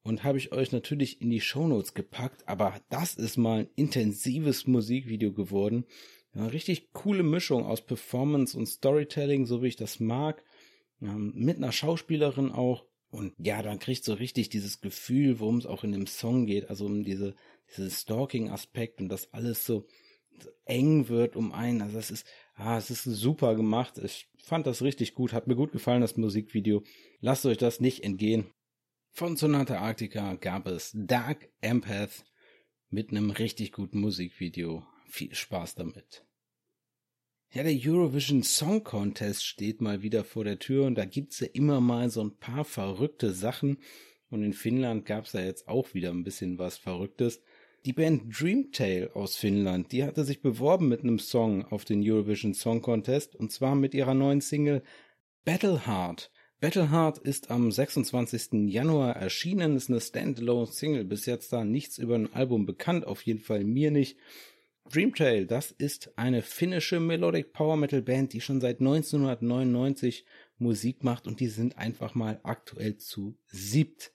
und 0.03 0.25
habe 0.25 0.39
ich 0.39 0.53
euch 0.53 0.73
natürlich 0.73 1.21
in 1.21 1.31
die 1.31 1.41
Shownotes 1.41 1.95
gepackt, 1.95 2.49
aber 2.49 2.81
das 2.89 3.15
ist 3.15 3.37
mal 3.37 3.61
ein 3.61 3.71
intensives 3.77 4.67
Musikvideo 4.67 5.33
geworden. 5.33 5.85
Ja, 6.35 6.47
richtig 6.47 6.93
coole 6.93 7.23
Mischung 7.23 7.65
aus 7.65 7.85
Performance 7.85 8.57
und 8.57 8.67
Storytelling, 8.67 9.47
so 9.47 9.63
wie 9.63 9.69
ich 9.69 9.77
das 9.77 10.01
mag, 10.01 10.43
ja, 11.01 11.13
mit 11.17 11.57
einer 11.57 11.73
Schauspielerin 11.73 12.53
auch. 12.53 12.87
Und 13.11 13.35
ja, 13.39 13.61
dann 13.61 13.81
kriegt 13.81 14.05
so 14.05 14.15
richtig 14.15 14.51
dieses 14.51 14.81
Gefühl, 14.81 15.41
worum 15.41 15.59
es 15.59 15.67
auch 15.67 15.83
in 15.83 15.91
dem 15.91 16.07
Song 16.07 16.47
geht, 16.47 16.71
also 16.71 16.87
um 16.87 17.03
diese, 17.03 17.35
diese 17.69 17.91
Stalking-Aspekt 17.91 19.01
und 19.01 19.09
das 19.09 19.33
alles 19.33 19.67
so 19.67 19.87
eng 20.65 21.09
wird 21.09 21.35
um 21.35 21.53
einen. 21.53 21.83
Also 21.83 21.99
es 21.99 22.11
ist, 22.13 22.27
ah, 22.61 22.79
es 22.79 22.91
ist 22.91 23.05
super 23.05 23.55
gemacht. 23.55 23.99
Ich 23.99 24.29
fand 24.43 24.67
das 24.67 24.83
richtig 24.83 25.15
gut, 25.15 25.33
hat 25.33 25.47
mir 25.47 25.57
gut 25.57 25.73
gefallen, 25.73 26.01
das 26.01 26.17
Musikvideo. 26.17 26.83
Lasst 27.21 27.47
euch 27.47 27.59
das 27.59 27.81
nicht 27.81 28.05
entgehen. 28.05 28.47
Von 29.13 29.37
Sonata 29.37 29.79
Arctica 29.79 30.35
gab 30.35 30.67
es 30.67 30.93
Dark 30.95 31.49
Empath 31.61 32.25
mit 32.91 33.11
einem 33.11 33.31
richtig 33.31 33.73
guten 33.73 34.01
Musikvideo. 34.01 34.85
Viel 35.09 35.35
Spaß 35.35 35.75
damit. 35.75 36.25
Ja, 37.53 37.65
der 37.65 37.77
Eurovision 37.77 38.45
Song 38.45 38.85
Contest 38.85 39.45
steht 39.45 39.81
mal 39.81 40.03
wieder 40.03 40.23
vor 40.23 40.45
der 40.45 40.61
Tür 40.61 40.87
und 40.87 40.95
da 40.95 41.05
gibt's 41.05 41.41
ja 41.41 41.49
immer 41.53 41.81
mal 41.81 42.09
so 42.09 42.23
ein 42.23 42.37
paar 42.37 42.65
verrückte 42.65 43.33
Sachen. 43.33 43.79
Und 44.31 44.45
in 44.45 44.53
Finnland 44.53 45.05
gab's 45.05 45.33
da 45.33 45.41
jetzt 45.41 45.67
auch 45.67 45.93
wieder 45.93 46.11
ein 46.11 46.23
bisschen 46.23 46.59
was 46.59 46.79
Verrücktes. 46.79 47.43
Die 47.87 47.95
Band 47.95 48.39
Dreamtale 48.39 49.11
aus 49.15 49.37
Finnland, 49.37 49.91
die 49.91 50.05
hatte 50.05 50.23
sich 50.23 50.43
beworben 50.43 50.89
mit 50.89 51.01
einem 51.01 51.19
Song 51.19 51.65
auf 51.65 51.87
den 51.87 52.03
Eurovision 52.03 52.53
Song 52.53 52.83
Contest 52.83 53.35
und 53.35 53.51
zwar 53.53 53.75
mit 53.75 53.95
ihrer 53.95 54.13
neuen 54.13 54.43
Single 54.43 54.83
Battleheart. 55.47 56.31
Battleheart 56.61 57.17
ist 57.17 57.51
am 57.51 57.73
26. 57.73 58.69
Januar 58.69 59.17
erschienen, 59.17 59.77
ist 59.77 59.89
eine 59.89 60.03
Standalone 60.03 60.67
Single, 60.67 61.07
bis 61.07 61.25
jetzt 61.25 61.55
da 61.55 61.65
nichts 61.65 61.97
über 61.97 62.17
ein 62.17 62.31
Album 62.35 62.67
bekannt, 62.67 63.07
auf 63.07 63.23
jeden 63.23 63.41
Fall 63.41 63.65
mir 63.65 63.91
nicht. 63.91 64.19
Dreamtale, 64.93 65.47
das 65.47 65.71
ist 65.71 66.13
eine 66.19 66.43
finnische 66.43 67.01
Melodic 67.01 67.55
Power 67.55 67.79
Metal 67.79 68.03
Band, 68.03 68.35
die 68.35 68.43
schon 68.43 68.61
seit 68.61 68.81
1999 68.81 70.27
Musik 70.59 71.03
macht 71.03 71.27
und 71.27 71.41
die 71.41 71.49
sind 71.49 71.79
einfach 71.79 72.15
mal 72.15 72.41
aktuell 72.43 72.99
zu 72.99 73.39
siebt. 73.47 74.13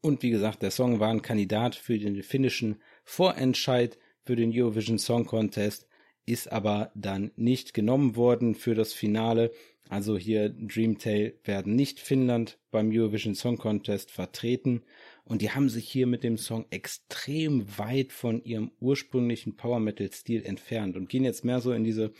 Und 0.00 0.22
wie 0.22 0.30
gesagt, 0.30 0.62
der 0.62 0.70
Song 0.70 1.00
war 1.00 1.10
ein 1.10 1.22
Kandidat 1.22 1.74
für 1.74 1.98
den 1.98 2.22
finnischen 2.22 2.80
Vorentscheid 3.04 3.98
für 4.24 4.36
den 4.36 4.52
Eurovision 4.54 4.98
Song 4.98 5.26
Contest, 5.26 5.88
ist 6.26 6.52
aber 6.52 6.92
dann 6.94 7.32
nicht 7.36 7.74
genommen 7.74 8.14
worden 8.16 8.54
für 8.54 8.74
das 8.74 8.92
Finale. 8.92 9.50
Also 9.88 10.18
hier 10.18 10.50
Dreamtale 10.50 11.34
werden 11.44 11.74
nicht 11.74 11.98
Finnland 11.98 12.58
beim 12.70 12.90
Eurovision 12.92 13.34
Song 13.34 13.56
Contest 13.56 14.10
vertreten 14.10 14.82
und 15.24 15.42
die 15.42 15.50
haben 15.50 15.68
sich 15.68 15.88
hier 15.88 16.06
mit 16.06 16.24
dem 16.24 16.38
Song 16.38 16.64
extrem 16.70 17.78
weit 17.78 18.12
von 18.12 18.42
ihrem 18.44 18.70
ursprünglichen 18.80 19.56
Power 19.56 19.78
Metal 19.80 20.10
Stil 20.12 20.44
entfernt 20.44 20.96
und 20.96 21.08
gehen 21.08 21.24
jetzt 21.24 21.44
mehr 21.44 21.60
so 21.60 21.72
in 21.72 21.84
diese 21.84 22.12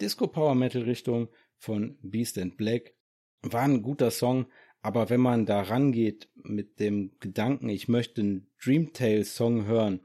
Disco 0.00 0.26
Power 0.26 0.54
Metal 0.54 0.82
Richtung 0.82 1.28
von 1.56 1.96
Beast 2.02 2.38
and 2.38 2.56
Black. 2.56 2.94
War 3.42 3.62
ein 3.62 3.82
guter 3.82 4.10
Song, 4.10 4.46
aber 4.82 5.10
wenn 5.10 5.20
man 5.20 5.46
da 5.46 5.62
rangeht 5.62 6.28
mit 6.34 6.80
dem 6.80 7.12
Gedanken, 7.20 7.68
ich 7.68 7.86
möchte 7.86 8.20
einen 8.20 8.48
Dreamtale-Song 8.62 9.66
hören, 9.66 10.00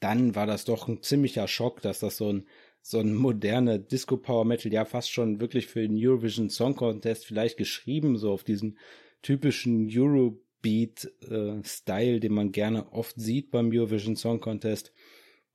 dann 0.00 0.34
war 0.34 0.46
das 0.46 0.66
doch 0.66 0.86
ein 0.86 1.02
ziemlicher 1.02 1.48
Schock, 1.48 1.80
dass 1.80 2.00
das 2.00 2.18
so 2.18 2.30
ein, 2.30 2.46
so 2.82 3.00
ein 3.00 3.14
moderner 3.14 3.78
Disco-Power-Metal, 3.78 4.70
ja 4.70 4.84
fast 4.84 5.10
schon 5.10 5.40
wirklich 5.40 5.66
für 5.66 5.80
den 5.80 5.96
Eurovision 5.96 6.50
Song 6.50 6.76
Contest 6.76 7.24
vielleicht 7.24 7.56
geschrieben, 7.56 8.18
so 8.18 8.32
auf 8.32 8.44
diesen 8.44 8.76
typischen 9.22 9.88
Eurobeat-Style, 9.90 12.16
äh, 12.16 12.20
den 12.20 12.34
man 12.34 12.52
gerne 12.52 12.92
oft 12.92 13.18
sieht 13.18 13.50
beim 13.50 13.70
Eurovision 13.72 14.14
Song 14.14 14.40
Contest. 14.40 14.92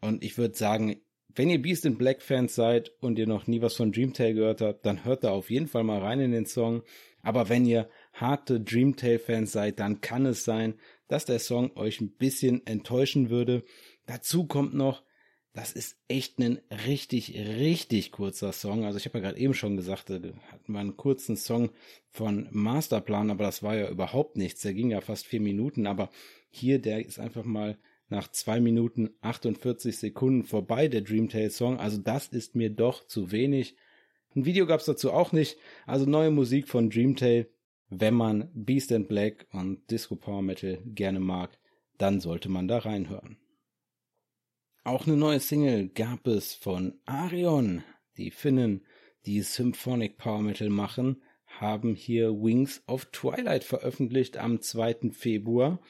Und 0.01 0.23
ich 0.23 0.39
würde 0.39 0.57
sagen, 0.57 0.99
wenn 1.35 1.49
ihr 1.49 1.61
Beast 1.61 1.85
in 1.85 1.97
Black 1.97 2.21
Fans 2.21 2.55
seid 2.55 2.91
und 2.99 3.19
ihr 3.19 3.27
noch 3.27 3.47
nie 3.47 3.61
was 3.61 3.75
von 3.75 3.91
Dreamtale 3.91 4.33
gehört 4.33 4.61
habt, 4.61 4.85
dann 4.85 5.05
hört 5.05 5.23
da 5.23 5.31
auf 5.31 5.49
jeden 5.49 5.67
Fall 5.67 5.83
mal 5.83 5.99
rein 5.99 6.19
in 6.19 6.31
den 6.31 6.45
Song. 6.45 6.83
Aber 7.21 7.49
wenn 7.49 7.65
ihr 7.65 7.89
harte 8.13 8.59
Dreamtale-Fans 8.59 9.51
seid, 9.51 9.79
dann 9.79 10.01
kann 10.01 10.25
es 10.25 10.43
sein, 10.43 10.75
dass 11.07 11.25
der 11.25 11.39
Song 11.39 11.75
euch 11.75 12.01
ein 12.01 12.11
bisschen 12.11 12.65
enttäuschen 12.65 13.29
würde. 13.29 13.63
Dazu 14.05 14.45
kommt 14.45 14.73
noch, 14.73 15.03
das 15.53 15.73
ist 15.73 15.97
echt 16.07 16.39
ein 16.39 16.59
richtig, 16.87 17.35
richtig 17.37 18.11
kurzer 18.11 18.53
Song. 18.53 18.85
Also 18.85 18.97
ich 18.97 19.05
habe 19.05 19.17
ja 19.17 19.25
gerade 19.25 19.39
eben 19.39 19.53
schon 19.53 19.75
gesagt, 19.75 20.09
da 20.09 20.15
hatten 20.15 20.73
wir 20.73 20.79
einen 20.79 20.95
kurzen 20.95 21.35
Song 21.35 21.71
von 22.09 22.47
Masterplan, 22.51 23.29
aber 23.29 23.43
das 23.43 23.61
war 23.61 23.75
ja 23.75 23.89
überhaupt 23.89 24.37
nichts. 24.37 24.61
Der 24.61 24.73
ging 24.73 24.91
ja 24.91 25.01
fast 25.01 25.27
vier 25.27 25.41
Minuten, 25.41 25.87
aber 25.87 26.09
hier, 26.49 26.79
der 26.79 27.05
ist 27.05 27.19
einfach 27.19 27.43
mal 27.43 27.77
nach 28.07 28.29
zwei 28.31 28.59
Minuten 28.59 29.09
48 29.21 29.97
Sekunden 29.97 30.43
vorbei, 30.43 30.87
der 30.87 31.01
Dreamtale 31.01 31.49
Song. 31.49 31.79
Also 31.79 31.97
das 31.97 32.27
ist 32.27 32.55
mir 32.55 32.69
doch 32.69 33.05
zu 33.07 33.31
wenig. 33.31 33.75
Ein 34.35 34.45
Video 34.45 34.65
gab's 34.65 34.85
dazu 34.85 35.11
auch 35.11 35.33
nicht. 35.33 35.57
Also 35.85 36.05
neue 36.05 36.31
Musik 36.31 36.67
von 36.69 36.89
Dreamtale. 36.89 37.47
Wenn 37.93 38.13
man 38.13 38.49
Beast 38.53 38.93
and 38.93 39.09
Black 39.09 39.47
und 39.51 39.91
Disco 39.91 40.15
Power 40.15 40.41
Metal 40.41 40.81
gerne 40.85 41.19
mag, 41.19 41.59
dann 41.97 42.21
sollte 42.21 42.47
man 42.47 42.69
da 42.69 42.77
reinhören. 42.77 43.35
Auch 44.85 45.05
eine 45.05 45.17
neue 45.17 45.41
Single 45.41 45.89
gab 45.89 46.25
es 46.25 46.53
von 46.53 47.01
Arion. 47.05 47.83
Die 48.15 48.31
Finnen, 48.31 48.85
die 49.25 49.41
Symphonic 49.41 50.17
Power 50.17 50.41
Metal 50.41 50.69
machen, 50.69 51.21
haben 51.45 51.93
hier 51.93 52.31
Wings 52.31 52.81
of 52.87 53.07
Twilight 53.07 53.65
veröffentlicht 53.65 54.37
am 54.37 54.61
2. 54.61 55.11
Februar 55.11 55.81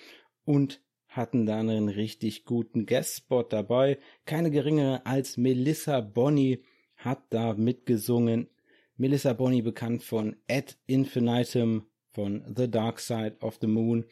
und 0.43 0.81
hatten 1.07 1.45
da 1.45 1.59
einen 1.59 1.87
richtig 1.87 2.45
guten 2.45 2.87
Guest-Spot 2.87 3.43
dabei. 3.43 3.99
Keine 4.25 4.49
geringere 4.49 5.05
als 5.05 5.37
Melissa 5.37 6.01
Bonny 6.01 6.63
hat 6.95 7.21
da 7.29 7.53
mitgesungen. 7.53 8.49
Melissa 8.97 9.33
Bonny 9.33 9.61
bekannt 9.61 10.03
von 10.03 10.35
Ad 10.49 10.73
Infinitum, 10.87 11.85
von 12.11 12.43
The 12.55 12.69
Dark 12.69 12.99
Side 12.99 13.37
of 13.41 13.57
the 13.61 13.67
Moon 13.67 14.05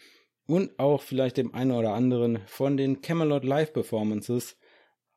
und 0.45 0.79
auch 0.79 1.01
vielleicht 1.01 1.37
dem 1.37 1.53
einen 1.53 1.71
oder 1.71 1.93
anderen 1.93 2.39
von 2.47 2.75
den 2.75 3.01
Camelot 3.01 3.43
Live 3.43 3.71
Performances. 3.71 4.57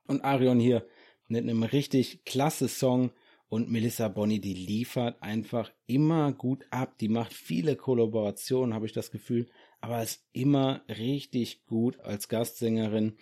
Und 0.07 0.23
Arion 0.23 0.61
hier 0.61 0.87
mit 1.29 1.43
einem 1.43 1.63
richtig 1.63 2.25
klasse 2.25 2.69
Song 2.69 3.13
und 3.49 3.71
Melissa 3.71 4.09
Bonny, 4.09 4.41
die 4.41 4.55
liefert 4.55 5.23
einfach 5.23 5.71
immer 5.87 6.33
gut 6.33 6.65
ab. 6.71 6.99
Die 6.99 7.09
macht 7.09 7.33
viele 7.33 7.77
Kollaborationen, 7.77 8.75
habe 8.75 8.87
ich 8.87 8.93
das 8.93 9.11
Gefühl, 9.11 9.47
aber 9.81 10.03
ist 10.03 10.27
immer 10.33 10.83
richtig 10.89 11.65
gut 11.67 12.01
als 12.01 12.29
Gastsängerin. 12.29 13.17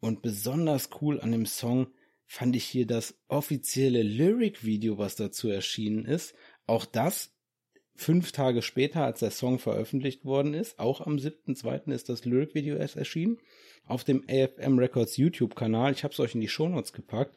Und 0.00 0.22
besonders 0.22 0.90
cool 1.00 1.20
an 1.20 1.32
dem 1.32 1.46
Song 1.46 1.88
fand 2.26 2.56
ich 2.56 2.64
hier 2.64 2.86
das 2.86 3.18
offizielle 3.28 4.02
Lyric-Video, 4.02 4.98
was 4.98 5.16
dazu 5.16 5.48
erschienen 5.48 6.04
ist. 6.04 6.34
Auch 6.66 6.84
das 6.84 7.34
fünf 8.00 8.32
Tage 8.32 8.62
später, 8.62 9.04
als 9.04 9.20
der 9.20 9.30
Song 9.30 9.58
veröffentlicht 9.58 10.24
worden 10.24 10.54
ist. 10.54 10.78
Auch 10.78 11.02
am 11.02 11.16
7.2. 11.16 11.92
ist 11.92 12.08
das 12.08 12.24
Lyric-Video 12.24 12.76
erst 12.76 12.96
erschienen. 12.96 13.38
Auf 13.84 14.04
dem 14.04 14.24
AFM 14.28 14.78
Records 14.78 15.18
YouTube-Kanal. 15.18 15.92
Ich 15.92 16.02
habe 16.02 16.12
es 16.12 16.20
euch 16.20 16.34
in 16.34 16.40
die 16.40 16.48
Shownotes 16.48 16.92
gepackt. 16.92 17.36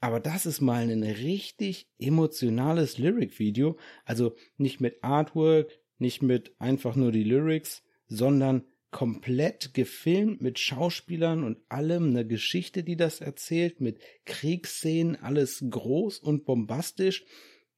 Aber 0.00 0.20
das 0.20 0.46
ist 0.46 0.60
mal 0.60 0.88
ein 0.88 1.02
richtig 1.02 1.88
emotionales 1.98 2.98
Lyric-Video. 2.98 3.76
Also 4.04 4.36
nicht 4.56 4.80
mit 4.80 5.02
Artwork, 5.02 5.70
nicht 5.98 6.22
mit 6.22 6.54
einfach 6.60 6.94
nur 6.94 7.10
die 7.10 7.24
Lyrics, 7.24 7.82
sondern 8.06 8.64
komplett 8.92 9.74
gefilmt 9.74 10.42
mit 10.42 10.58
Schauspielern 10.58 11.42
und 11.42 11.58
allem, 11.68 12.10
eine 12.10 12.26
Geschichte, 12.26 12.84
die 12.84 12.96
das 12.96 13.20
erzählt, 13.20 13.80
mit 13.80 13.98
Kriegsszenen, 14.26 15.16
alles 15.16 15.64
groß 15.68 16.18
und 16.18 16.44
bombastisch, 16.44 17.24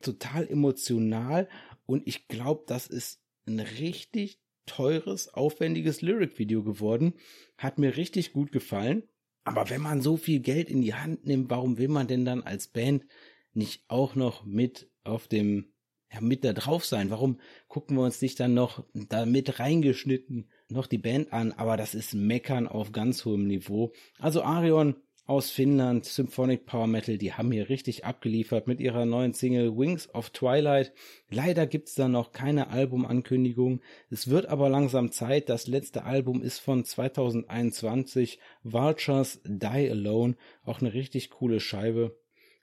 total 0.03 0.47
emotional 0.49 1.49
und 1.87 2.07
ich 2.07 2.29
glaube, 2.29 2.65
das 2.67 2.87
ist 2.87 3.21
ein 3.47 3.61
richtig 3.61 4.41
teures, 4.67 5.29
aufwendiges 5.33 6.01
Lyric-Video 6.01 6.63
geworden. 6.63 7.15
Hat 7.59 7.79
mir 7.79 7.97
richtig 7.97 8.33
gut 8.33 8.53
gefallen. 8.53 9.03
Aber 9.45 9.69
wenn 9.69 9.83
man 9.83 10.01
so 10.01 10.17
viel 10.17 10.41
Geld 10.41 10.71
in 10.71 10.81
die 10.81 10.95
Hand 10.95 11.27
nimmt, 11.27 11.51
warum 11.51 11.77
will 11.77 11.89
man 11.89 12.07
denn 12.07 12.25
dann 12.25 12.43
als 12.43 12.69
Band 12.69 13.05
nicht 13.53 13.85
auch 13.89 14.15
noch 14.15 14.45
mit 14.45 14.91
auf 15.05 15.29
dem 15.29 15.75
ja, 16.15 16.21
mit 16.21 16.45
da 16.45 16.53
drauf 16.53 16.85
sein. 16.85 17.11
Warum 17.11 17.41
gucken 17.67 17.97
wir 17.97 18.05
uns 18.05 18.23
nicht 18.23 18.39
dann 18.39 18.55
noch 18.55 18.85
da 18.95 19.27
mit 19.27 19.59
reingeschnitten 19.59 20.49
noch 20.69 20.87
die 20.87 20.99
Band 20.99 21.33
an? 21.33 21.53
Aber 21.53 21.77
das 21.77 21.95
ist 21.95 22.15
Meckern 22.15 22.69
auf 22.69 22.93
ganz 22.93 23.25
hohem 23.25 23.47
Niveau. 23.47 23.93
Also 24.19 24.43
Arion 24.43 24.97
aus 25.27 25.51
Finnland, 25.51 26.05
Symphonic 26.05 26.67
Power 26.67 26.87
Metal, 26.87 27.17
die 27.17 27.33
haben 27.33 27.51
hier 27.51 27.71
richtig 27.71 28.05
abgeliefert 28.05 28.67
mit 28.67 28.79
ihrer 28.81 29.07
neuen 29.07 29.33
Single 29.33 29.77
Wings 29.77 30.13
of 30.15 30.31
Twilight. 30.31 30.93
Leider 31.31 31.67
gibt's 31.67 31.95
da 31.95 32.09
noch 32.09 32.33
keine 32.33 32.69
Albumankündigung. 32.69 33.81
Es 34.11 34.29
wird 34.29 34.47
aber 34.47 34.69
langsam 34.69 35.13
Zeit. 35.13 35.49
Das 35.49 35.67
letzte 35.67 36.05
Album 36.05 36.43
ist 36.43 36.59
von 36.59 36.85
2021, 36.85 38.39
Vultures 38.63 39.41
Die 39.45 39.91
Alone. 39.91 40.37
Auch 40.63 40.81
eine 40.81 40.93
richtig 40.93 41.31
coole 41.31 41.61
Scheibe. 41.61 42.19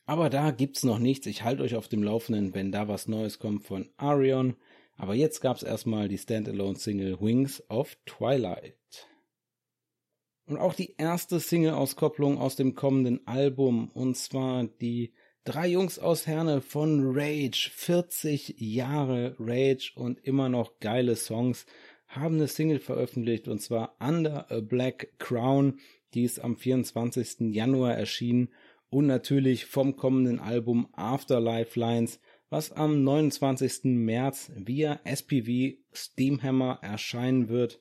Aber 0.05 0.29
da 0.29 0.51
gibt's 0.51 0.83
noch 0.83 0.99
nichts. 0.99 1.25
Ich 1.25 1.43
halte 1.43 1.63
euch 1.63 1.75
auf 1.75 1.87
dem 1.87 2.03
Laufenden, 2.03 2.53
wenn 2.53 2.71
da 2.71 2.87
was 2.87 3.07
Neues 3.07 3.39
kommt 3.39 3.63
von 3.63 3.89
Arion. 3.97 4.55
Aber 4.97 5.15
jetzt 5.15 5.41
gab's 5.41 5.63
erstmal 5.63 6.09
die 6.09 6.17
Standalone-Single 6.19 7.19
Wings 7.21 7.63
of 7.69 7.97
Twilight. 8.05 8.75
Und 10.51 10.57
auch 10.57 10.73
die 10.73 10.95
erste 10.97 11.39
Single-Auskopplung 11.39 12.37
aus 12.37 12.57
dem 12.57 12.75
kommenden 12.75 13.25
Album, 13.25 13.89
und 13.93 14.17
zwar 14.17 14.65
die 14.65 15.13
drei 15.45 15.69
Jungs 15.69 15.97
aus 15.97 16.27
Herne 16.27 16.59
von 16.59 17.17
Rage, 17.17 17.71
40 17.73 18.55
Jahre 18.57 19.33
Rage 19.39 19.93
und 19.95 20.19
immer 20.19 20.49
noch 20.49 20.77
geile 20.81 21.15
Songs, 21.15 21.65
haben 22.05 22.35
eine 22.35 22.49
Single 22.49 22.79
veröffentlicht, 22.79 23.47
und 23.47 23.61
zwar 23.61 23.95
Under 24.01 24.51
a 24.51 24.59
Black 24.59 25.13
Crown, 25.19 25.79
die 26.13 26.23
ist 26.23 26.41
am 26.41 26.57
24. 26.57 27.53
Januar 27.55 27.95
erschienen 27.95 28.49
und 28.89 29.07
natürlich 29.07 29.67
vom 29.67 29.95
kommenden 29.95 30.41
Album 30.41 30.89
Afterlife 30.91 31.79
Lines, 31.79 32.19
was 32.49 32.73
am 32.73 33.05
29. 33.05 33.85
März 33.85 34.51
via 34.57 34.99
SPV 35.05 35.77
Steamhammer 35.93 36.79
erscheinen 36.81 37.47
wird. 37.47 37.79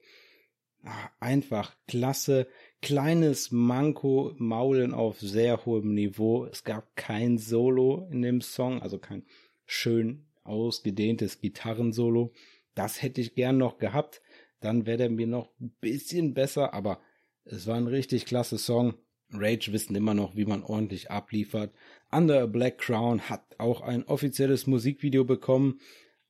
Einfach 1.19 1.77
klasse, 1.87 2.47
kleines 2.81 3.51
Manko, 3.51 4.35
Maulen 4.39 4.95
auf 4.95 5.21
sehr 5.21 5.67
hohem 5.67 5.95
Niveau. 5.95 6.47
Es 6.47 6.65
gab 6.65 6.97
kein 6.97 7.37
Solo 7.37 8.09
in 8.11 8.23
dem 8.23 8.41
Song, 8.41 8.81
also 8.81 8.99
kein 8.99 9.25
schön 9.67 10.27
ausgedehntes 10.43 11.41
Gitarrensolo. 11.41 12.33
Das 12.75 13.03
hätte 13.03 13.21
ich 13.21 13.35
gern 13.35 13.59
noch 13.59 13.79
gehabt. 13.79 14.23
Dann 14.61 14.87
wäre 14.87 14.99
der 14.99 15.11
mir 15.11 15.27
noch 15.27 15.51
ein 15.61 15.71
bisschen 15.81 16.33
besser, 16.35 16.73
aber 16.73 17.01
es 17.45 17.67
war 17.67 17.77
ein 17.77 17.87
richtig 17.87 18.25
klasse 18.27 18.59
Song. 18.59 18.95
Rage 19.33 19.73
wissen 19.73 19.95
immer 19.95 20.15
noch, 20.15 20.35
wie 20.35 20.45
man 20.45 20.63
ordentlich 20.63 21.11
abliefert. 21.11 21.73
Under 22.11 22.43
a 22.43 22.47
Black 22.47 22.79
Crown 22.79 23.29
hat 23.29 23.45
auch 23.59 23.81
ein 23.81 24.05
offizielles 24.05 24.67
Musikvideo 24.67 25.25
bekommen. 25.25 25.81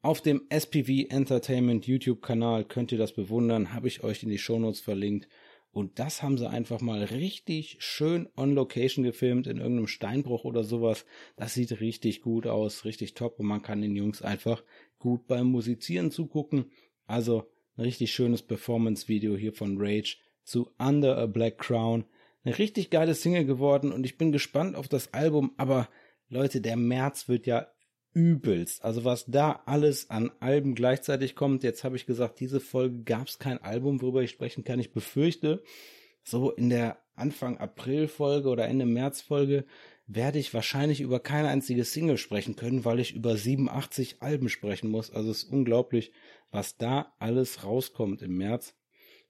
Auf 0.03 0.23
dem 0.23 0.47
SPV 0.49 1.11
Entertainment 1.11 1.87
YouTube-Kanal 1.87 2.65
könnt 2.65 2.91
ihr 2.91 2.97
das 2.97 3.13
bewundern, 3.13 3.75
habe 3.75 3.87
ich 3.87 4.03
euch 4.03 4.23
in 4.23 4.31
die 4.31 4.39
Shownotes 4.39 4.81
verlinkt. 4.81 5.29
Und 5.73 5.99
das 5.99 6.23
haben 6.23 6.39
sie 6.39 6.49
einfach 6.49 6.81
mal 6.81 7.05
richtig 7.05 7.77
schön 7.81 8.27
on 8.35 8.55
Location 8.55 9.05
gefilmt, 9.05 9.47
in 9.47 9.59
irgendeinem 9.59 9.89
Steinbruch 9.89 10.45
oder 10.45 10.65
sowas. 10.65 11.05
Das 11.37 11.53
sieht 11.53 11.83
richtig 11.83 12.23
gut 12.23 12.47
aus, 12.47 12.87
richtig 12.87 13.13
top 13.13 13.39
und 13.39 13.47
man 13.47 13.61
kann 13.61 13.83
den 13.83 13.95
Jungs 13.95 14.23
einfach 14.23 14.65
gut 14.99 15.27
beim 15.27 15.49
Musizieren 15.49 16.11
zugucken. 16.11 16.71
Also 17.07 17.51
ein 17.77 17.83
richtig 17.83 18.11
schönes 18.11 18.41
Performance-Video 18.41 19.37
hier 19.37 19.53
von 19.53 19.77
Rage 19.79 20.17
zu 20.45 20.71
Under 20.79 21.19
a 21.19 21.27
Black 21.27 21.59
Crown. 21.59 22.07
Eine 22.43 22.57
richtig 22.57 22.89
geile 22.89 23.15
Single 23.15 23.45
geworden 23.45 23.93
und 23.93 24.07
ich 24.07 24.17
bin 24.17 24.33
gespannt 24.33 24.77
auf 24.77 24.89
das 24.89 25.13
Album, 25.13 25.53
aber 25.59 25.91
Leute, 26.31 26.63
der 26.63 26.77
März 26.77 27.29
wird 27.29 27.47
ja 27.47 27.67
übelst. 28.13 28.85
Also 28.85 29.05
was 29.05 29.27
da 29.27 29.63
alles 29.67 30.11
an 30.11 30.31
Alben 30.41 30.75
gleichzeitig 30.75 31.35
kommt. 31.35 31.63
Jetzt 31.63 31.85
habe 31.85 31.97
ich 31.97 32.07
gesagt, 32.07 32.41
diese 32.41 32.61
Folge 32.61 33.03
gab 33.05 33.29
es 33.29 33.39
kein 33.39 33.59
Album, 33.59 34.03
worüber 34.03 34.23
ich 34.23 34.31
sprechen 34.31 34.65
kann. 34.65 34.81
Ich 34.81 34.93
befürchte, 34.93 35.63
so 36.23 36.51
in 36.51 36.71
der 36.71 36.99
Anfang 37.15 37.59
April 37.59 38.09
Folge 38.09 38.49
oder 38.49 38.67
Ende 38.67 38.87
März 38.87 39.21
Folge 39.21 39.65
werde 40.07 40.39
ich 40.39 40.53
wahrscheinlich 40.53 41.01
über 41.01 41.21
keine 41.21 41.49
einzige 41.49 41.85
Single 41.85 42.19
sprechen 42.19 42.57
können, 42.57 42.85
weil 42.85 42.99
ich 42.99 43.15
über 43.15 43.37
87 43.37 44.23
Alben 44.23 44.49
sprechen 44.49 44.91
muss. 44.91 45.11
Also 45.11 45.31
es 45.31 45.45
ist 45.45 45.53
unglaublich, 45.53 46.13
was 46.51 46.77
da 46.77 47.13
alles 47.21 47.65
rauskommt 47.65 48.23
im 48.23 48.37
März. 48.37 48.75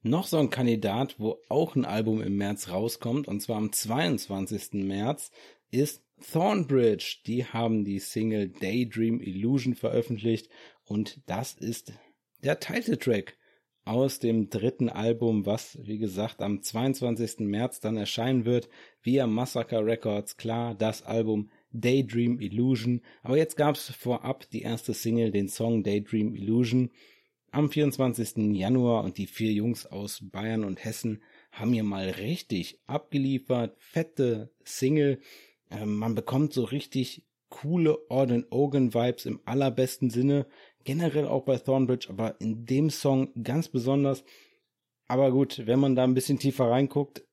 Noch 0.03 0.27
so 0.27 0.39
ein 0.39 0.49
Kandidat, 0.49 1.17
wo 1.19 1.39
auch 1.51 1.77
ein 1.77 1.85
Album 1.85 2.23
im 2.23 2.37
März 2.37 2.71
rauskommt, 2.71 3.29
und 3.29 3.41
zwar 3.41 3.59
am 3.59 3.71
22. 3.71 4.85
März, 4.85 5.31
ist 5.71 6.03
Thornbridge. 6.21 7.19
Die 7.27 7.45
haben 7.45 7.85
die 7.85 7.99
Single 7.99 8.49
Daydream 8.49 9.21
Illusion 9.21 9.75
veröffentlicht 9.75 10.49
und 10.85 11.21
das 11.27 11.55
ist 11.55 11.93
der 12.43 12.61
Titeltrack 12.61 13.37
aus 13.85 14.19
dem 14.19 14.51
dritten 14.51 14.89
Album, 14.89 15.47
was 15.47 15.79
wie 15.83 15.99
gesagt 15.99 16.43
am 16.43 16.63
22. 16.63 17.41
März 17.41 17.81
dann 17.81 17.97
erscheinen 17.97 18.45
wird 18.45 18.69
via 19.03 19.27
Massacre 19.27 19.85
Records. 19.85 20.37
Klar, 20.37 20.75
das 20.75 21.03
Album 21.03 21.51
Daydream 21.73 22.41
Illusion. 22.41 23.03
Aber 23.23 23.37
jetzt 23.37 23.57
gab's 23.57 23.91
vorab 23.91 24.49
die 24.51 24.63
erste 24.63 24.95
Single, 24.95 25.31
den 25.31 25.49
Song 25.49 25.83
Daydream 25.83 26.35
Illusion 26.35 26.91
am 27.53 27.71
24. 27.71 28.55
Januar 28.55 29.05
und 29.05 29.19
die 29.19 29.27
vier 29.27 29.53
Jungs 29.53 29.87
aus 29.87 30.21
Bayern 30.23 30.65
und 30.65 30.85
Hessen 30.85 31.23
haben 31.51 31.73
hier 31.73 31.83
mal 31.83 32.09
richtig 32.09 32.79
abgeliefert. 32.87 33.77
Fette 33.79 34.53
Single. 34.63 35.21
Ähm, 35.71 35.97
man 35.97 36.15
bekommt 36.15 36.53
so 36.53 36.65
richtig 36.65 37.25
coole 37.49 37.99
Orden 38.11 38.47
Ogan 38.51 38.95
Vibes 38.95 39.27
im 39.27 39.41
allerbesten 39.45 40.11
Sinne. 40.11 40.47
Generell 40.85 41.27
auch 41.27 41.45
bei 41.45 41.59
Thornbridge, 41.59 42.09
aber 42.09 42.41
in 42.41 42.65
dem 42.65 42.91
Song 42.91 43.31
ganz 43.43 43.69
besonders. 43.69 44.25
Aber 45.09 45.31
gut, 45.33 45.67
wenn 45.67 45.81
man 45.81 45.97
da 45.97 46.05
ein 46.05 46.15
bisschen 46.15 46.39
tiefer 46.39 46.71
reinguckt, 46.71 47.25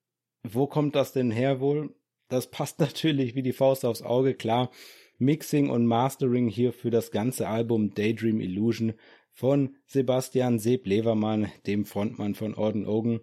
wo 0.43 0.67
kommt 0.67 0.95
das 0.95 1.13
denn 1.13 1.31
her 1.31 1.59
wohl? 1.59 1.95
Das 2.29 2.47
passt 2.51 2.79
natürlich 2.79 3.35
wie 3.35 3.43
die 3.43 3.53
Faust 3.53 3.85
aufs 3.85 4.01
Auge, 4.01 4.33
klar. 4.33 4.71
Mixing 5.19 5.69
und 5.69 5.87
Mastering 5.87 6.47
hier 6.47 6.73
für 6.73 6.91
das 6.91 7.09
ganze 7.09 7.47
Album 7.47 7.93
Daydream 7.93 8.39
Illusion 8.39 8.93
von 9.31 9.75
Sebastian 9.85 10.59
Seb 10.59 10.85
Levermann, 10.85 11.51
dem 11.65 11.85
Frontmann 11.85 12.35
von 12.35 12.53
Orden 12.53 12.85
Ogen, 12.85 13.21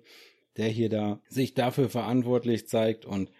der 0.57 0.69
hier 0.69 0.89
da 0.89 1.21
sich 1.29 1.55
dafür 1.55 1.89
verantwortlich 1.89 2.67
zeigt 2.69 3.05
und 3.05 3.31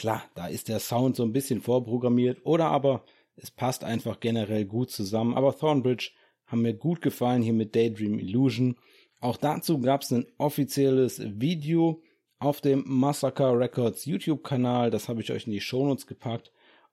klar, 0.00 0.24
da 0.34 0.46
ist 0.46 0.68
der 0.68 0.80
Sound 0.80 1.14
so 1.14 1.22
ein 1.22 1.32
bisschen 1.32 1.60
vorprogrammiert 1.60 2.38
oder 2.44 2.66
aber 2.66 3.04
es 3.36 3.50
passt 3.50 3.84
einfach 3.84 4.18
generell 4.18 4.64
gut 4.64 4.90
zusammen, 4.90 5.34
aber 5.34 5.56
Thornbridge 5.56 6.12
haben 6.46 6.62
mir 6.62 6.72
gut 6.72 7.02
gefallen 7.02 7.42
hier 7.42 7.52
mit 7.52 7.76
Daydream 7.76 8.18
Illusion. 8.18 8.76
Auch 9.20 9.36
dazu 9.36 9.78
gab 9.78 10.00
es 10.00 10.10
ein 10.10 10.26
offizielles 10.38 11.20
Video 11.38 12.02
auf 12.38 12.62
dem 12.62 12.82
Massacre 12.86 13.58
Records 13.58 14.06
YouTube-Kanal, 14.06 14.90
das 14.90 15.10
habe 15.10 15.20
ich 15.20 15.30
euch 15.32 15.46
in 15.46 15.52
die 15.52 15.60
Shownotes 15.60 16.06
gepackt 16.06 16.50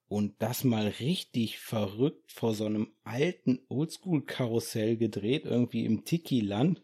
und 0.09 0.35
das 0.39 0.65
mal 0.65 0.87
richtig 0.99 1.59
verrückt 1.59 2.33
vor 2.33 2.53
so 2.53 2.65
einem 2.65 2.91
alten 3.05 3.61
Oldschool-Karussell 3.69 4.97
gedreht, 4.97 5.45
irgendwie 5.45 5.85
im 5.85 6.03
Tiki-Land. 6.03 6.81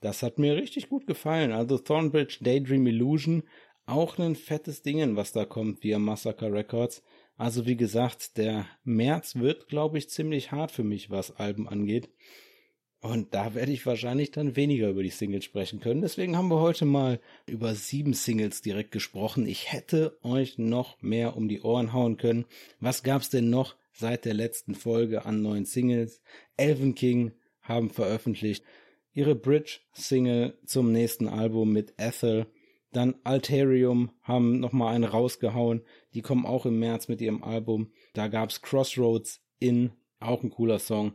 Das 0.00 0.24
hat 0.24 0.38
mir 0.38 0.56
richtig 0.56 0.88
gut 0.88 1.06
gefallen. 1.06 1.52
Also 1.52 1.78
Thornbridge 1.78 2.38
Daydream 2.40 2.86
Illusion, 2.88 3.44
auch 3.86 4.18
ein 4.18 4.36
fettes 4.36 4.82
Ding, 4.82 5.16
was 5.16 5.32
da 5.32 5.44
kommt 5.44 5.82
via 5.82 5.98
Massacre 5.98 6.52
Records. 6.52 7.02
Also 7.36 7.66
wie 7.66 7.76
gesagt, 7.76 8.36
der 8.36 8.66
März 8.84 9.36
wird, 9.36 9.68
glaube 9.68 9.98
ich, 9.98 10.10
ziemlich 10.10 10.52
hart 10.52 10.72
für 10.72 10.84
mich, 10.84 11.10
was 11.10 11.36
Alben 11.36 11.68
angeht. 11.68 12.10
Und 13.00 13.34
da 13.34 13.54
werde 13.54 13.72
ich 13.72 13.86
wahrscheinlich 13.86 14.32
dann 14.32 14.56
weniger 14.56 14.88
über 14.88 15.02
die 15.02 15.10
Singles 15.10 15.44
sprechen 15.44 15.80
können. 15.80 16.00
Deswegen 16.00 16.36
haben 16.36 16.48
wir 16.48 16.60
heute 16.60 16.86
mal 16.86 17.20
über 17.46 17.74
sieben 17.74 18.14
Singles 18.14 18.62
direkt 18.62 18.90
gesprochen. 18.90 19.46
Ich 19.46 19.72
hätte 19.72 20.18
euch 20.22 20.58
noch 20.58 21.00
mehr 21.02 21.36
um 21.36 21.48
die 21.48 21.60
Ohren 21.60 21.92
hauen 21.92 22.16
können. 22.16 22.46
Was 22.80 23.02
gab's 23.02 23.30
denn 23.30 23.50
noch 23.50 23.76
seit 23.92 24.24
der 24.24 24.34
letzten 24.34 24.74
Folge 24.74 25.24
an 25.24 25.42
neuen 25.42 25.66
Singles? 25.66 26.20
Elven 26.56 26.94
King 26.94 27.32
haben 27.60 27.90
veröffentlicht 27.90 28.64
ihre 29.12 29.34
Bridge-Single 29.34 30.58
zum 30.66 30.92
nächsten 30.92 31.28
Album 31.28 31.72
mit 31.72 31.94
Ethel. 31.98 32.46
Dann 32.96 33.14
Alterium 33.24 34.10
haben 34.22 34.58
nochmal 34.58 34.94
einen 34.94 35.04
rausgehauen. 35.04 35.82
Die 36.14 36.22
kommen 36.22 36.46
auch 36.46 36.66
im 36.66 36.78
März 36.78 37.08
mit 37.08 37.20
ihrem 37.20 37.44
Album. 37.44 37.92
Da 38.14 38.28
gab's 38.28 38.62
Crossroads 38.62 39.40
in, 39.58 39.92
auch 40.18 40.42
ein 40.42 40.50
cooler 40.50 40.78
Song 40.78 41.12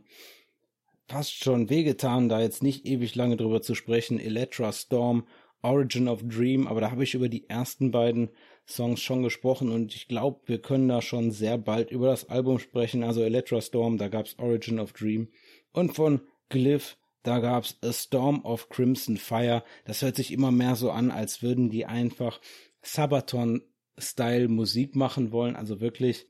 fast 1.12 1.44
schon 1.44 1.68
wehgetan, 1.68 2.30
da 2.30 2.40
jetzt 2.40 2.62
nicht 2.62 2.86
ewig 2.86 3.14
lange 3.14 3.36
drüber 3.36 3.60
zu 3.60 3.74
sprechen. 3.74 4.18
Electra 4.18 4.72
Storm, 4.72 5.26
Origin 5.60 6.08
of 6.08 6.22
Dream, 6.24 6.66
aber 6.66 6.80
da 6.80 6.90
habe 6.90 7.04
ich 7.04 7.14
über 7.14 7.28
die 7.28 7.48
ersten 7.50 7.90
beiden 7.90 8.30
Songs 8.66 9.00
schon 9.00 9.22
gesprochen 9.22 9.70
und 9.70 9.94
ich 9.94 10.08
glaube, 10.08 10.40
wir 10.46 10.62
können 10.62 10.88
da 10.88 11.02
schon 11.02 11.30
sehr 11.30 11.58
bald 11.58 11.90
über 11.90 12.06
das 12.06 12.30
Album 12.30 12.58
sprechen. 12.58 13.02
Also 13.02 13.22
Electra 13.22 13.60
Storm, 13.60 13.98
da 13.98 14.08
gab's 14.08 14.38
Origin 14.38 14.80
of 14.80 14.94
Dream 14.94 15.28
und 15.72 15.94
von 15.94 16.22
Glyph, 16.48 16.96
da 17.22 17.38
gab's 17.38 17.76
A 17.82 17.92
Storm 17.92 18.44
of 18.44 18.68
Crimson 18.68 19.16
Fire. 19.16 19.62
Das 19.84 20.02
hört 20.02 20.16
sich 20.16 20.32
immer 20.32 20.50
mehr 20.50 20.76
so 20.76 20.90
an, 20.90 21.10
als 21.10 21.42
würden 21.42 21.70
die 21.70 21.86
einfach 21.86 22.40
Sabaton-Style 22.82 24.48
Musik 24.48 24.96
machen 24.96 25.32
wollen, 25.32 25.56
also 25.56 25.80
wirklich 25.80 26.26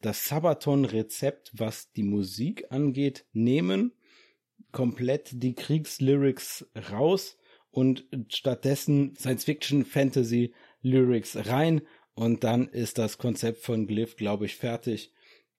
das 0.00 0.26
Sabaton-Rezept, 0.26 1.52
was 1.54 1.92
die 1.92 2.02
Musik 2.02 2.66
angeht, 2.70 3.24
nehmen 3.32 3.92
komplett 4.72 5.30
die 5.34 5.54
Kriegslyrics 5.54 6.66
raus 6.90 7.36
und 7.70 8.06
stattdessen 8.28 9.14
Science-Fiction, 9.16 9.84
Fantasy 9.84 10.54
Lyrics 10.82 11.36
rein 11.46 11.82
und 12.14 12.44
dann 12.44 12.68
ist 12.68 12.98
das 12.98 13.18
Konzept 13.18 13.62
von 13.62 13.86
Glyph, 13.86 14.16
glaube 14.16 14.46
ich, 14.46 14.56
fertig. 14.56 15.12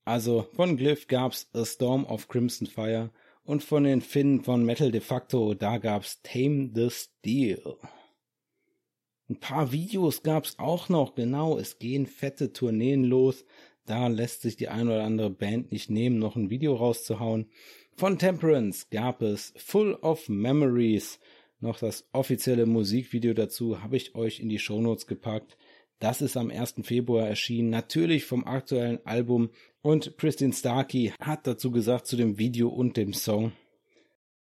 Also 0.03 0.47
von 0.55 0.77
Glyph 0.77 1.07
gab's 1.07 1.49
A 1.53 1.65
Storm 1.65 2.05
of 2.05 2.27
Crimson 2.27 2.67
Fire 2.67 3.11
und 3.43 3.63
von 3.63 3.83
den 3.83 4.01
Finnen 4.01 4.43
von 4.43 4.63
Metal 4.63 4.91
de 4.91 5.01
facto, 5.01 5.53
da 5.53 5.77
gab's 5.77 6.21
Tame 6.21 6.71
the 6.73 6.89
Steel. 6.89 7.77
Ein 9.29 9.39
paar 9.39 9.71
Videos 9.71 10.23
gab's 10.23 10.55
auch 10.59 10.89
noch, 10.89 11.15
genau, 11.15 11.57
es 11.57 11.79
gehen 11.79 12.05
fette 12.05 12.53
Tourneen 12.53 13.03
los. 13.03 13.45
Da 13.85 14.07
lässt 14.07 14.41
sich 14.41 14.55
die 14.55 14.69
ein 14.69 14.87
oder 14.87 15.03
andere 15.03 15.29
Band 15.29 15.71
nicht 15.71 15.89
nehmen, 15.89 16.19
noch 16.19 16.35
ein 16.35 16.49
Video 16.49 16.75
rauszuhauen. 16.75 17.49
Von 17.95 18.17
Temperance 18.17 18.87
gab 18.91 19.21
es 19.21 19.53
Full 19.57 19.93
of 19.95 20.29
Memories. 20.29 21.19
Noch 21.59 21.79
das 21.79 22.07
offizielle 22.11 22.65
Musikvideo 22.65 23.33
dazu 23.33 23.81
habe 23.81 23.97
ich 23.97 24.15
euch 24.15 24.39
in 24.39 24.49
die 24.49 24.59
Shownotes 24.59 25.07
gepackt. 25.07 25.57
Das 25.99 26.21
ist 26.21 26.35
am 26.35 26.49
1. 26.49 26.75
Februar 26.83 27.27
erschienen, 27.27 27.69
natürlich 27.69 28.25
vom 28.25 28.45
aktuellen 28.45 29.05
Album. 29.05 29.51
Und 29.83 30.17
Christine 30.17 30.53
Starkey 30.53 31.11
hat 31.19 31.45
dazu 31.45 31.69
gesagt 31.69 32.07
zu 32.07 32.15
dem 32.15 32.37
Video 32.37 32.69
und 32.69 32.95
dem 32.95 33.13
Song, 33.13 33.51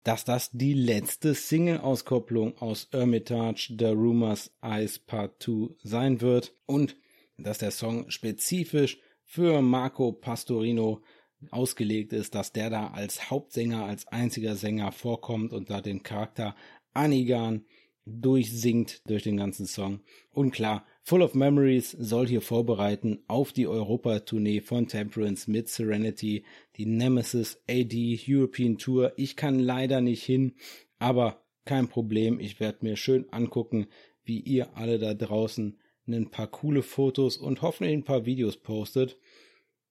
dass 0.04 0.24
das 0.24 0.52
die 0.52 0.76
letzte 0.76 1.34
Single-Auskopplung 1.34 2.60
aus 2.60 2.88
Hermitage 2.92 3.74
The 3.76 3.86
Rumors 3.86 4.52
Eyes 4.62 5.00
Part 5.00 5.42
2 5.42 5.74
sein 5.82 6.22
wird 6.22 6.54
und 6.68 6.96
dass 7.40 7.58
der 7.58 7.72
Song 7.72 8.08
spezifisch 8.12 9.00
für 9.24 9.64
Marco 9.64 10.12
Pastorino 10.12 11.02
ausgelegt 11.50 12.14
ist, 12.14 12.36
dass 12.36 12.52
der 12.52 12.70
da 12.70 12.90
als 12.90 13.32
Hauptsänger, 13.32 13.86
als 13.86 14.08
einziger 14.10 14.56
Sänger 14.56 14.92
vorkommt 14.92 15.54
und 15.54 15.72
da 15.72 15.82
den 15.82 16.04
Charakter 16.04 16.56
Anigan 16.94 17.66
durchsingt 18.06 19.02
durch 19.10 19.24
den 19.24 19.38
ganzen 19.38 19.66
Song. 19.66 20.02
Und 20.30 20.52
klar, 20.52 20.86
Full 21.04 21.24
of 21.24 21.34
Memories 21.34 21.92
soll 21.92 22.28
hier 22.28 22.42
vorbereiten 22.42 23.24
auf 23.28 23.52
die 23.52 23.68
Europa-Tournee 23.68 24.62
von 24.62 24.88
Temperance 24.88 25.50
mit 25.50 25.68
Serenity, 25.68 26.46
die 26.78 26.86
Nemesis 26.86 27.60
AD 27.68 28.20
European 28.28 28.78
Tour. 28.78 29.14
Ich 29.18 29.36
kann 29.36 29.60
leider 29.60 30.00
nicht 30.00 30.24
hin, 30.24 30.54
aber 31.00 31.44
kein 31.66 31.88
Problem. 31.88 32.40
Ich 32.40 32.60
werde 32.60 32.86
mir 32.86 32.96
schön 32.96 33.26
angucken, 33.32 33.88
wie 34.24 34.40
ihr 34.40 34.78
alle 34.78 35.00
da 35.00 35.14
draußen 35.14 35.80
ein 36.08 36.30
paar 36.30 36.48
coole 36.48 36.84
Fotos 36.84 37.38
und 37.38 37.62
hoffentlich 37.62 37.94
ein 37.94 38.04
paar 38.04 38.26
Videos 38.26 38.58
postet. 38.58 39.18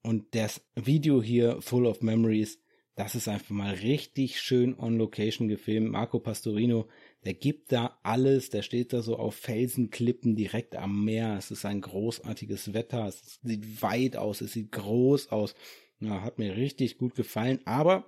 Und 0.03 0.35
das 0.35 0.63
Video 0.77 1.23
hier, 1.23 1.61
Full 1.61 1.87
of 1.87 2.03
Memories, 2.03 2.61
das 2.95 3.15
ist 3.15 3.29
einfach 3.29 3.51
mal 3.51 3.75
richtig 3.75 4.41
schön 4.41 4.79
on 4.79 4.99
Location 4.99 5.49
gefilmt. 5.49 5.91
Marco 5.91 6.19
Pastorino, 6.19 6.89
der 7.25 7.35
gibt 7.35 7.73
da 7.73 7.90
alles, 8.03 8.51
der 8.51 8.63
steht 8.63 8.93
da 8.93 9.03
so 9.03 9.17
auf 9.17 9.35
Felsenklippen 9.35 10.37
direkt 10.37 10.77
am 10.77 11.05
Meer. 11.05 11.37
Es 11.39 11.51
ist 11.51 11.65
ein 11.65 11.81
großartiges 11.81 12.73
Wetter, 12.73 13.07
es 13.07 13.41
sieht 13.43 13.83
weit 13.83 14.17
aus, 14.17 14.41
es 14.41 14.53
sieht 14.53 14.73
groß 14.73 15.33
aus. 15.33 15.55
Ja, 16.01 16.23
hat 16.23 16.39
mir 16.39 16.57
richtig 16.57 16.99
gut 16.99 17.15
gefallen, 17.15 17.61
aber 17.67 18.07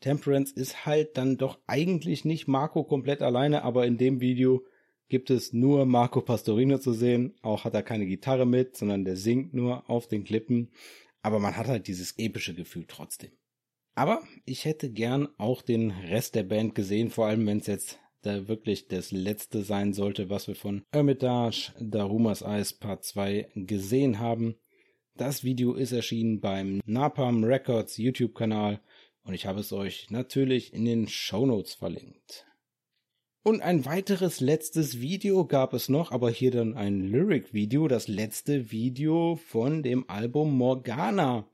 Temperance 0.00 0.52
ist 0.54 0.86
halt 0.86 1.16
dann 1.16 1.36
doch 1.36 1.58
eigentlich 1.66 2.24
nicht 2.24 2.48
Marco 2.48 2.84
komplett 2.84 3.22
alleine, 3.22 3.62
aber 3.62 3.86
in 3.86 3.98
dem 3.98 4.20
Video 4.20 4.64
gibt 5.08 5.30
es 5.30 5.52
nur 5.52 5.86
Marco 5.86 6.20
Pastorino 6.20 6.78
zu 6.78 6.92
sehen. 6.92 7.34
Auch 7.42 7.64
hat 7.64 7.74
er 7.74 7.82
keine 7.82 8.06
Gitarre 8.06 8.46
mit, 8.46 8.76
sondern 8.76 9.04
der 9.04 9.16
singt 9.16 9.54
nur 9.54 9.88
auf 9.88 10.06
den 10.06 10.24
Klippen. 10.24 10.70
Aber 11.22 11.38
man 11.38 11.56
hat 11.56 11.66
halt 11.66 11.88
dieses 11.88 12.16
epische 12.18 12.54
Gefühl 12.54 12.84
trotzdem. 12.86 13.30
Aber 13.94 14.22
ich 14.44 14.64
hätte 14.64 14.90
gern 14.90 15.28
auch 15.38 15.62
den 15.62 15.90
Rest 15.90 16.36
der 16.36 16.44
Band 16.44 16.74
gesehen, 16.76 17.10
vor 17.10 17.26
allem 17.26 17.46
wenn 17.46 17.58
es 17.58 17.66
jetzt 17.66 17.98
da 18.22 18.48
wirklich 18.48 18.88
das 18.88 19.12
letzte 19.12 19.62
sein 19.62 19.92
sollte, 19.92 20.30
was 20.30 20.48
wir 20.48 20.54
von 20.54 20.84
Hermitage, 20.92 21.72
Darumas 21.80 22.42
Eyes 22.42 22.72
Part 22.72 23.04
2 23.04 23.48
gesehen 23.54 24.18
haben. 24.18 24.56
Das 25.16 25.44
Video 25.44 25.74
ist 25.74 25.92
erschienen 25.92 26.40
beim 26.40 26.80
Napalm 26.84 27.44
Records 27.44 27.96
YouTube-Kanal 27.96 28.80
und 29.24 29.34
ich 29.34 29.46
habe 29.46 29.60
es 29.60 29.72
euch 29.72 30.10
natürlich 30.10 30.72
in 30.72 30.84
den 30.84 31.08
Show 31.08 31.46
Notes 31.46 31.74
verlinkt. 31.74 32.46
Und 33.42 33.62
ein 33.62 33.84
weiteres 33.84 34.40
letztes 34.40 35.00
Video 35.00 35.46
gab 35.46 35.72
es 35.72 35.88
noch, 35.88 36.12
aber 36.12 36.30
hier 36.30 36.50
dann 36.50 36.74
ein 36.74 37.00
Lyric-Video, 37.00 37.88
das 37.88 38.06
letzte 38.08 38.70
Video 38.70 39.36
von 39.36 39.82
dem 39.82 40.08
Album 40.10 40.56
Morgana, 40.56 41.48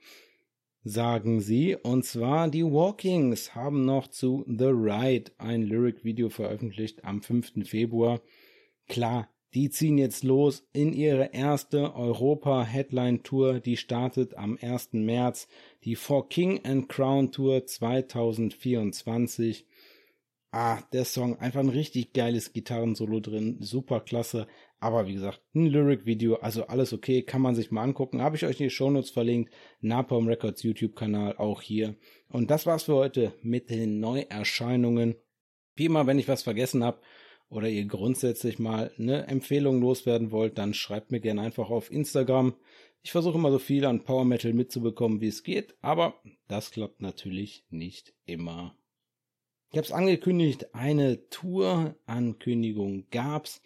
sagen 0.85 1.41
sie. 1.41 1.77
Und 1.77 2.05
zwar 2.05 2.49
die 2.49 2.65
Walkings 2.65 3.55
haben 3.55 3.85
noch 3.85 4.09
zu 4.09 4.45
The 4.47 4.67
Ride 4.67 5.33
ein 5.39 5.63
Lyric-Video 5.63 6.29
veröffentlicht 6.29 7.05
am 7.05 7.23
5. 7.23 7.67
Februar. 7.67 8.21
Klar, 8.87 9.29
die 9.55 9.71
ziehen 9.71 9.99
jetzt 9.99 10.25
los 10.25 10.67
in 10.73 10.93
ihre 10.93 11.33
erste 11.33 11.95
Europa-Headline-Tour, 11.95 13.61
die 13.61 13.77
startet 13.77 14.37
am 14.37 14.59
1. 14.61 14.95
März, 14.95 15.47
die 15.85 15.95
For 15.95 16.29
King 16.29 16.65
and 16.65 16.89
Crown 16.89 17.31
Tour 17.31 17.65
2024. 17.65 19.65
Ah, 20.51 20.83
der 20.93 21.05
Song, 21.05 21.39
einfach 21.39 21.61
ein 21.61 21.69
richtig 21.69 22.13
geiles 22.13 22.53
Gitarrensolo 22.53 23.21
drin, 23.21 23.59
super 23.61 24.01
klasse. 24.01 24.49
Aber 24.85 25.07
wie 25.07 25.15
gesagt, 25.15 25.41
ein 25.55 25.65
Lyric-Video, 25.65 26.35
also 26.35 26.67
alles 26.67 26.93
okay, 26.93 27.23
kann 27.23 27.41
man 27.41 27.55
sich 27.55 27.71
mal 27.71 27.85
angucken. 27.85 28.21
Habe 28.21 28.37
ich 28.37 28.45
euch 28.45 28.61
in 28.61 28.65
die 28.65 28.71
Shownotes 28.71 29.09
verlinkt. 29.09 29.51
Napalm 29.81 30.29
Records 30.29 30.63
YouTube-Kanal 30.63 31.39
auch 31.39 31.63
hier. 31.63 31.97
Und 32.29 32.51
das 32.51 32.67
war's 32.67 32.83
für 32.83 32.95
heute 32.95 33.33
mit 33.41 33.71
den 33.71 33.99
Neuerscheinungen. 33.99 35.15
Wie 35.75 35.87
immer, 35.87 36.07
wenn 36.07 36.19
ich 36.19 36.29
was 36.29 36.43
vergessen 36.43 36.85
habe, 36.85 37.01
oder 37.49 37.67
ihr 37.67 37.87
grundsätzlich 37.87 38.59
mal 38.59 38.93
eine 38.99 39.27
Empfehlung 39.27 39.81
loswerden 39.81 40.31
wollt, 40.31 40.59
dann 40.59 40.75
schreibt 40.75 41.13
mir 41.13 41.21
gerne 41.21 41.41
einfach 41.41 41.71
auf 41.71 41.91
Instagram. 41.91 42.55
Ich 43.03 43.11
versuche 43.11 43.39
immer 43.39 43.53
so 43.53 43.59
viel 43.59 43.87
an 43.87 44.05
Power 44.05 44.27
Metal 44.27 44.53
mitzubekommen, 44.53 45.23
wie 45.23 45.29
es 45.29 45.45
geht, 45.45 45.79
aber 45.81 46.21
das 46.47 46.73
klappt 46.73 47.01
natürlich 47.01 47.65
nicht 47.71 48.13
immer. 48.27 48.77
Ich 49.71 49.79
habe 49.79 49.87
es 49.87 49.93
angekündigt, 49.93 50.75
eine 50.75 51.27
Tour-Ankündigung 51.31 53.07
gab's 53.11 53.63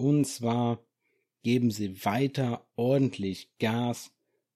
und 0.00 0.24
zwar 0.24 0.82
geben 1.42 1.70
sie 1.70 2.04
weiter 2.04 2.66
ordentlich 2.74 3.50
Gas. 3.58 4.12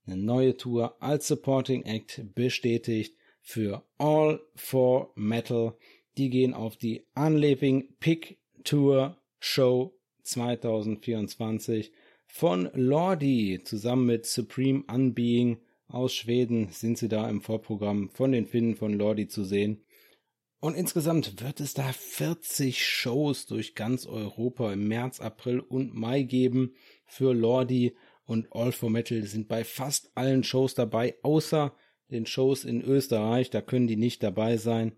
Eine 0.07 0.16
neue 0.16 0.57
Tour 0.57 0.96
als 1.02 1.28
Supporting 1.28 1.83
Act 1.85 2.22
bestätigt 2.35 3.16
für 3.40 3.85
All 3.98 4.40
for 4.54 5.12
Metal. 5.14 5.76
Die 6.16 6.30
gehen 6.30 6.54
auf 6.54 6.76
die 6.76 7.07
Unliving 7.14 7.88
Pick 8.00 8.38
Tour 8.64 9.18
Show 9.38 9.94
2024 10.22 11.92
von 12.26 12.70
Lordi 12.72 13.61
zusammen 13.64 14.07
mit 14.07 14.26
Supreme 14.26 14.85
Unbeing 14.88 15.59
aus 15.88 16.14
Schweden 16.14 16.68
sind 16.70 16.96
sie 16.96 17.09
da 17.09 17.28
im 17.28 17.42
Vorprogramm 17.42 18.09
von 18.09 18.33
den 18.33 18.46
Finnen 18.46 18.74
von 18.76 18.94
Lordi 18.94 19.28
zu 19.28 19.44
sehen. 19.44 19.84
Und 20.64 20.77
insgesamt 20.77 21.42
wird 21.42 21.61
es 21.61 21.74
da 21.74 21.92
40 21.92 22.83
Shows 22.83 23.44
durch 23.44 23.74
ganz 23.74 24.07
Europa 24.07 24.72
im 24.72 24.88
März, 24.88 25.20
April 25.20 25.61
und 25.61 25.94
Mai 25.94 26.22
geben 26.22 26.72
für 27.05 27.35
Lordi 27.35 27.94
und 28.24 28.50
All 28.50 28.72
for 28.72 28.88
Metal 28.88 29.22
sind 29.24 29.46
bei 29.46 29.62
fast 29.62 30.16
allen 30.16 30.42
Shows 30.42 30.72
dabei, 30.72 31.16
außer 31.22 31.77
den 32.11 32.24
Shows 32.24 32.64
in 32.64 32.81
Österreich, 32.81 33.50
da 33.50 33.61
können 33.61 33.88
die 33.88 33.98
nicht 33.98 34.22
dabei 34.22 34.57
sein. 34.57 34.96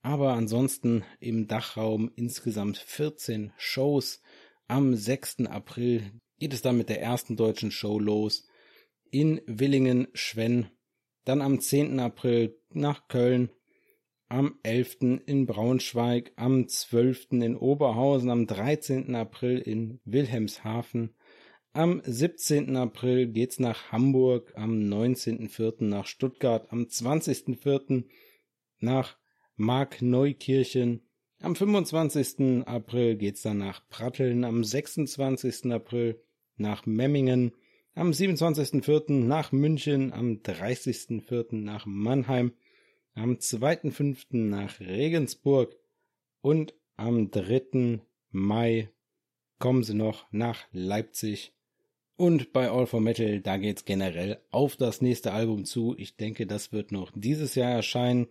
Aber 0.00 0.32
ansonsten 0.32 1.04
im 1.20 1.46
Dachraum 1.46 2.10
insgesamt 2.16 2.78
14 2.78 3.52
Shows. 3.58 4.22
Am 4.66 4.94
6. 4.94 5.40
April 5.40 6.10
geht 6.38 6.54
es 6.54 6.62
dann 6.62 6.78
mit 6.78 6.88
der 6.88 7.02
ersten 7.02 7.36
deutschen 7.36 7.70
Show 7.70 7.98
los 7.98 8.46
in 9.10 9.42
Willingen-Schwenn. 9.44 10.70
Dann 11.26 11.42
am 11.42 11.60
10. 11.60 12.00
April 12.00 12.58
nach 12.70 13.08
Köln. 13.08 13.50
Am 14.32 14.58
11. 14.62 15.20
in 15.26 15.44
Braunschweig. 15.44 16.32
Am 16.36 16.66
12. 16.66 17.32
in 17.32 17.54
Oberhausen. 17.54 18.30
Am 18.30 18.46
13. 18.46 19.14
April 19.14 19.58
in 19.58 20.00
Wilhelmshaven. 20.06 21.10
Am 21.74 22.00
17. 22.02 22.74
April 22.74 23.26
geht's 23.26 23.60
nach 23.60 23.92
Hamburg, 23.92 24.54
am 24.56 24.78
19.04. 24.78 25.84
nach 25.84 26.06
Stuttgart, 26.06 26.72
am 26.72 26.84
20.04. 26.84 28.04
nach 28.78 29.18
Mark 29.56 30.00
Neukirchen. 30.00 31.02
Am 31.40 31.54
25. 31.54 32.66
April 32.66 33.16
geht's 33.16 33.42
dann 33.42 33.58
nach 33.58 33.86
Pratteln, 33.90 34.44
am 34.44 34.64
26. 34.64 35.70
April 35.70 36.22
nach 36.56 36.86
Memmingen, 36.86 37.52
am 37.94 38.12
27.04. 38.12 39.12
nach 39.12 39.52
München, 39.52 40.10
am 40.14 40.36
30.04. 40.36 41.54
nach 41.56 41.84
Mannheim, 41.84 42.52
am 43.14 43.34
2.05. 43.34 44.36
nach 44.36 44.80
Regensburg 44.80 45.76
und 46.40 46.74
am 46.96 47.30
3. 47.30 48.00
Mai 48.30 48.90
kommen 49.58 49.84
sie 49.84 49.94
noch 49.94 50.26
nach 50.32 50.66
Leipzig. 50.72 51.52
Und 52.16 52.52
bei 52.52 52.70
All 52.70 52.86
for 52.86 53.00
Metal, 53.00 53.40
da 53.40 53.56
geht's 53.56 53.84
generell 53.84 54.40
auf 54.50 54.76
das 54.76 55.00
nächste 55.00 55.32
Album 55.32 55.64
zu. 55.64 55.94
Ich 55.98 56.16
denke, 56.16 56.46
das 56.46 56.72
wird 56.72 56.92
noch 56.92 57.10
dieses 57.14 57.54
Jahr 57.54 57.70
erscheinen. 57.72 58.28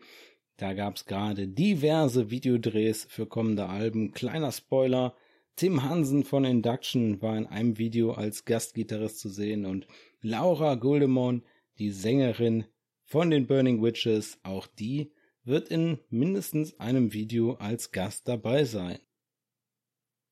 Da 0.57 0.73
gab 0.73 0.95
es 0.95 1.05
gerade 1.05 1.47
diverse 1.47 2.29
Videodrehs 2.29 3.05
für 3.09 3.25
kommende 3.25 3.67
Alben. 3.67 4.11
Kleiner 4.11 4.51
Spoiler, 4.51 5.15
Tim 5.55 5.83
Hansen 5.83 6.23
von 6.23 6.45
Induction 6.45 7.21
war 7.21 7.37
in 7.37 7.47
einem 7.47 7.77
Video 7.77 8.11
als 8.11 8.45
Gastgitarrist 8.45 9.19
zu 9.19 9.29
sehen 9.29 9.65
und 9.65 9.87
Laura 10.21 10.75
Guldemon, 10.75 11.43
die 11.77 11.91
Sängerin 11.91 12.65
von 13.11 13.29
den 13.29 13.45
Burning 13.45 13.83
Witches, 13.83 14.39
auch 14.41 14.67
die 14.67 15.11
wird 15.43 15.67
in 15.67 15.99
mindestens 16.09 16.79
einem 16.79 17.11
Video 17.11 17.55
als 17.55 17.91
Gast 17.91 18.29
dabei 18.29 18.63
sein. 18.63 18.99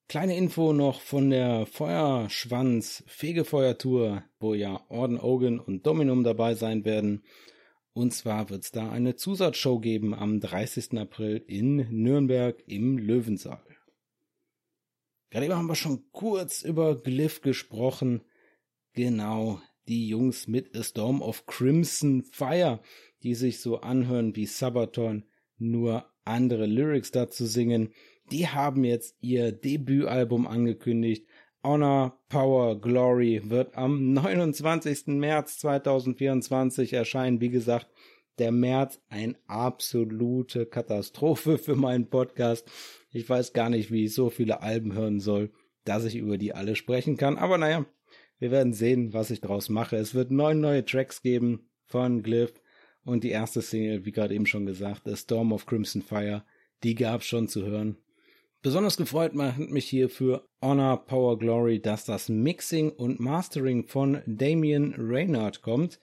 Kleine 0.08 0.38
Info 0.38 0.72
noch 0.72 1.02
von 1.02 1.30
der 1.30 1.66
Feuerschwanz 1.66 3.04
Fegefeuertour, 3.06 4.24
wo 4.40 4.54
ja 4.54 4.80
Orden 4.88 5.20
Ogan 5.20 5.60
und 5.60 5.86
Dominum 5.86 6.24
dabei 6.24 6.56
sein 6.56 6.86
werden. 6.86 7.26
Und 7.92 8.14
zwar 8.14 8.50
wird 8.50 8.64
es 8.64 8.72
da 8.72 8.90
eine 8.90 9.18
Zusatzshow 9.18 9.80
geben 9.80 10.14
am 10.14 10.40
30. 10.40 10.98
April 11.00 11.44
in 11.48 11.86
Nürnberg 11.90 12.64
im 12.66 12.98
Löwensaal. 12.98 13.62
Gerade 15.32 15.48
eben 15.48 15.56
haben 15.56 15.68
wir 15.68 15.76
schon 15.76 16.10
kurz 16.14 16.62
über 16.62 16.96
Glyph 16.96 17.42
gesprochen. 17.42 18.22
Genau, 18.94 19.60
die 19.90 20.08
Jungs 20.08 20.48
mit 20.48 20.76
A 20.78 20.84
Storm 20.84 21.22
of 21.22 21.46
Crimson 21.46 22.24
Fire, 22.24 22.80
die 23.24 23.36
sich 23.36 23.60
so 23.60 23.82
anhören 23.82 24.36
wie 24.36 24.46
Sabaton, 24.46 25.26
nur 25.58 26.06
andere 26.24 26.66
Lyrics 26.66 27.12
dazu 27.12 27.46
singen. 27.46 27.90
Die 28.32 28.48
haben 28.48 28.86
jetzt 28.86 29.18
ihr 29.20 29.52
Debütalbum 29.52 30.48
angekündigt 30.48 31.26
Honor, 31.62 32.18
Power, 32.30 32.80
Glory 32.80 33.42
wird 33.50 33.76
am 33.76 34.14
29. 34.14 35.08
März 35.08 35.60
2024 35.60 36.94
erscheinen. 36.94 37.42
Wie 37.42 37.50
gesagt, 37.50 37.88
der 38.38 38.54
März 38.54 39.02
ein 39.10 39.36
absolute 39.48 40.66
Katastrophe 40.66 41.58
für 41.58 41.76
meinen 41.76 42.10
Podcast. 42.10 42.66
Ich 43.12 43.28
weiß 43.30 43.52
gar 43.52 43.70
nicht, 43.70 43.92
wie 43.92 44.06
ich 44.06 44.14
so 44.14 44.30
viele 44.30 44.62
Alben 44.62 44.94
hören 44.94 45.20
soll, 45.20 45.52
dass 45.84 46.06
ich 46.06 46.16
über 46.16 46.38
die 46.38 46.54
alle 46.54 46.78
sprechen 46.78 47.18
kann. 47.18 47.38
Aber 47.38 47.58
naja, 47.58 47.86
wir 48.40 48.52
werden 48.52 48.74
sehen, 48.74 49.14
was 49.14 49.32
ich 49.32 49.42
daraus 49.42 49.70
mache. 49.70 49.98
Es 49.98 50.16
wird 50.16 50.32
neun 50.32 50.62
neue 50.62 50.86
Tracks 50.86 51.22
geben 51.22 51.70
von 51.86 52.24
Glyph 52.24 52.62
und 53.04 53.24
die 53.24 53.32
erste 53.32 53.62
Single, 53.62 54.06
wie 54.06 54.12
gerade 54.12 54.34
eben 54.34 54.46
schon 54.46 54.66
gesagt, 54.66 55.02
The 55.06 55.16
Storm 55.16 55.52
of 55.52 55.66
Crimson 55.66 56.02
Fire, 56.02 56.44
die 56.84 56.96
gab 56.96 57.24
schon 57.24 57.48
zu 57.48 57.66
hören. 57.66 57.98
Besonders 58.62 58.98
gefreut 58.98 59.34
macht 59.36 59.58
mich 59.58 59.88
hier 59.88 60.10
für 60.10 60.46
Honor 60.62 61.06
Power 61.06 61.38
Glory, 61.38 61.82
dass 61.82 62.04
das 62.06 62.28
Mixing 62.28 62.92
und 62.92 63.20
Mastering 63.20 63.88
von 63.88 64.22
Damien 64.26 64.94
Reynard 64.98 65.62
kommt. 65.62 66.00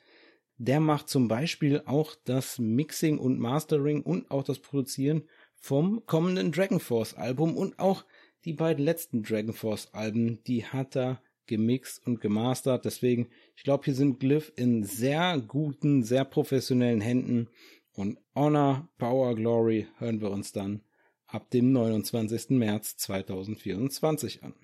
Der 0.56 0.80
macht 0.80 1.10
zum 1.10 1.28
Beispiel 1.28 1.82
auch 1.84 2.14
das 2.24 2.58
Mixing 2.58 3.18
und 3.18 3.38
Mastering 3.38 4.02
und 4.02 4.30
auch 4.30 4.42
das 4.42 4.58
Produzieren 4.58 5.24
vom 5.54 6.06
kommenden 6.06 6.50
Dragon 6.50 6.80
Force 6.80 7.12
Album 7.12 7.56
und 7.56 7.78
auch 7.78 8.04
die 8.46 8.54
beiden 8.54 8.84
letzten 8.84 9.22
Dragon 9.22 9.52
Force 9.52 9.92
Alben, 9.92 10.42
die 10.44 10.64
hat 10.64 10.96
er 10.96 11.20
gemixt 11.46 12.06
und 12.06 12.20
gemastert. 12.20 12.84
Deswegen, 12.84 13.28
ich 13.56 13.64
glaube, 13.64 13.84
hier 13.84 13.94
sind 13.94 14.20
Glyph 14.20 14.52
in 14.56 14.84
sehr 14.84 15.38
guten, 15.38 16.02
sehr 16.02 16.24
professionellen 16.24 17.00
Händen. 17.00 17.48
Und 17.92 18.18
Honor, 18.34 18.88
Power, 18.98 19.34
Glory 19.34 19.86
hören 19.98 20.20
wir 20.20 20.30
uns 20.30 20.52
dann 20.52 20.82
ab 21.26 21.50
dem 21.50 21.72
29. 21.72 22.50
März 22.50 22.96
2024 22.96 24.44
an. 24.44 24.54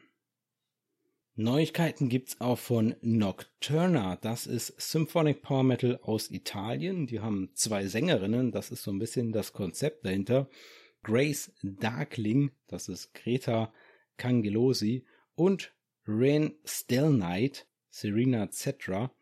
Neuigkeiten 1.34 2.10
gibt's 2.10 2.40
auch 2.42 2.58
von 2.58 2.94
Nocturna. 3.00 4.16
Das 4.16 4.46
ist 4.46 4.74
Symphonic 4.78 5.40
Power 5.40 5.62
Metal 5.62 5.98
aus 6.02 6.30
Italien. 6.30 7.06
Die 7.06 7.20
haben 7.20 7.50
zwei 7.54 7.86
Sängerinnen. 7.86 8.52
Das 8.52 8.70
ist 8.70 8.82
so 8.82 8.90
ein 8.90 8.98
bisschen 8.98 9.32
das 9.32 9.54
Konzept 9.54 10.04
dahinter. 10.04 10.50
Grace 11.02 11.52
Darkling, 11.62 12.50
das 12.68 12.88
ist 12.88 13.14
Greta 13.14 13.72
Cangelosi 14.18 15.06
und 15.34 15.72
Rain 16.06 16.54
Still 16.64 17.10
Night, 17.10 17.66
Serena 17.90 18.50
Cetra, 18.50 19.12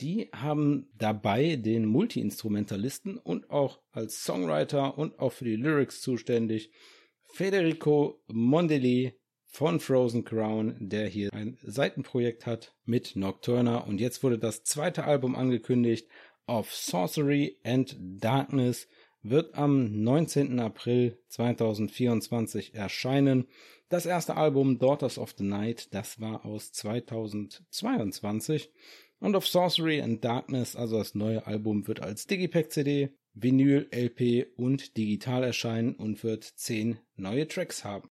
die 0.00 0.28
haben 0.32 0.88
dabei 0.96 1.56
den 1.56 1.86
Multi-Instrumentalisten 1.86 3.16
und 3.16 3.50
auch 3.50 3.80
als 3.92 4.24
Songwriter 4.24 4.98
und 4.98 5.18
auch 5.18 5.32
für 5.32 5.44
die 5.44 5.56
Lyrics 5.56 6.00
zuständig 6.00 6.70
Federico 7.22 8.20
Mondeli 8.26 9.14
von 9.46 9.78
Frozen 9.78 10.24
Crown, 10.24 10.76
der 10.80 11.06
hier 11.06 11.32
ein 11.32 11.58
Seitenprojekt 11.62 12.44
hat 12.44 12.74
mit 12.84 13.14
Nocturna 13.14 13.78
und 13.78 14.00
jetzt 14.00 14.22
wurde 14.22 14.38
das 14.38 14.64
zweite 14.64 15.04
Album 15.04 15.36
angekündigt 15.36 16.08
of 16.46 16.72
Sorcery 16.72 17.58
and 17.64 17.96
Darkness 17.98 18.88
wird 19.22 19.54
am 19.54 20.02
19. 20.02 20.60
April 20.60 21.18
2024 21.28 22.74
erscheinen. 22.74 23.48
Das 23.88 24.06
erste 24.06 24.36
Album 24.36 24.78
Daughters 24.78 25.18
of 25.18 25.34
the 25.36 25.44
Night, 25.44 25.94
das 25.94 26.20
war 26.20 26.44
aus 26.46 26.72
2022. 26.72 28.70
Und 29.20 29.36
of 29.36 29.46
Sorcery 29.46 30.00
and 30.00 30.24
Darkness, 30.24 30.74
also 30.74 30.98
das 30.98 31.14
neue 31.14 31.46
Album, 31.46 31.86
wird 31.86 32.00
als 32.00 32.26
Digipack 32.26 32.72
CD, 32.72 33.10
Vinyl, 33.34 33.88
LP 33.90 34.46
und 34.56 34.96
digital 34.96 35.42
erscheinen 35.44 35.94
und 35.94 36.24
wird 36.24 36.44
zehn 36.44 36.98
neue 37.16 37.46
Tracks 37.46 37.84
haben. 37.84 38.10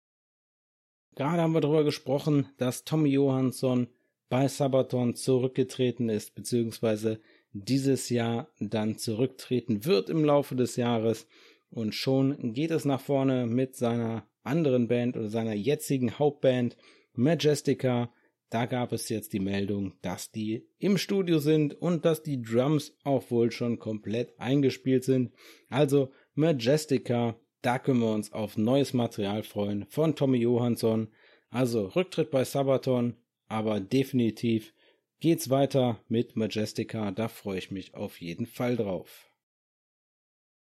Gerade 1.15 1.41
haben 1.41 1.53
wir 1.53 1.61
darüber 1.61 1.83
gesprochen, 1.83 2.47
dass 2.57 2.83
Tommy 2.83 3.09
Johansson 3.09 3.87
bei 4.29 4.47
Sabaton 4.47 5.15
zurückgetreten 5.15 6.09
ist, 6.09 6.35
beziehungsweise 6.35 7.19
dieses 7.53 8.09
Jahr 8.09 8.49
dann 8.59 8.97
zurücktreten 8.97 9.85
wird 9.85 10.09
im 10.09 10.23
Laufe 10.23 10.55
des 10.55 10.77
Jahres. 10.77 11.27
Und 11.69 11.93
schon 11.95 12.53
geht 12.53 12.71
es 12.71 12.85
nach 12.85 13.01
vorne 13.01 13.45
mit 13.45 13.75
seiner 13.75 14.25
anderen 14.43 14.87
Band 14.87 15.17
oder 15.17 15.29
seiner 15.29 15.53
jetzigen 15.53 16.17
Hauptband 16.17 16.77
Majestica. 17.13 18.11
Da 18.49 18.65
gab 18.65 18.91
es 18.91 19.07
jetzt 19.07 19.31
die 19.31 19.39
Meldung, 19.39 19.93
dass 20.01 20.31
die 20.31 20.67
im 20.77 20.97
Studio 20.97 21.39
sind 21.39 21.73
und 21.73 22.03
dass 22.03 22.21
die 22.21 22.41
Drums 22.41 22.93
auch 23.03 23.31
wohl 23.31 23.51
schon 23.51 23.79
komplett 23.79 24.37
eingespielt 24.39 25.05
sind. 25.05 25.31
Also 25.69 26.11
Majestica, 26.33 27.39
da 27.61 27.79
können 27.79 28.01
wir 28.01 28.11
uns 28.11 28.33
auf 28.33 28.57
neues 28.57 28.93
Material 28.93 29.43
freuen 29.43 29.85
von 29.87 30.15
Tommy 30.15 30.39
Johansson. 30.39 31.09
Also 31.49 31.87
Rücktritt 31.87 32.31
bei 32.31 32.43
Sabaton, 32.43 33.15
aber 33.47 33.79
definitiv 33.79 34.73
geht's 35.19 35.49
weiter 35.49 36.03
mit 36.09 36.35
Majestica. 36.35 37.11
Da 37.11 37.29
freue 37.29 37.59
ich 37.59 37.71
mich 37.71 37.93
auf 37.93 38.19
jeden 38.19 38.47
Fall 38.47 38.75
drauf. 38.75 39.30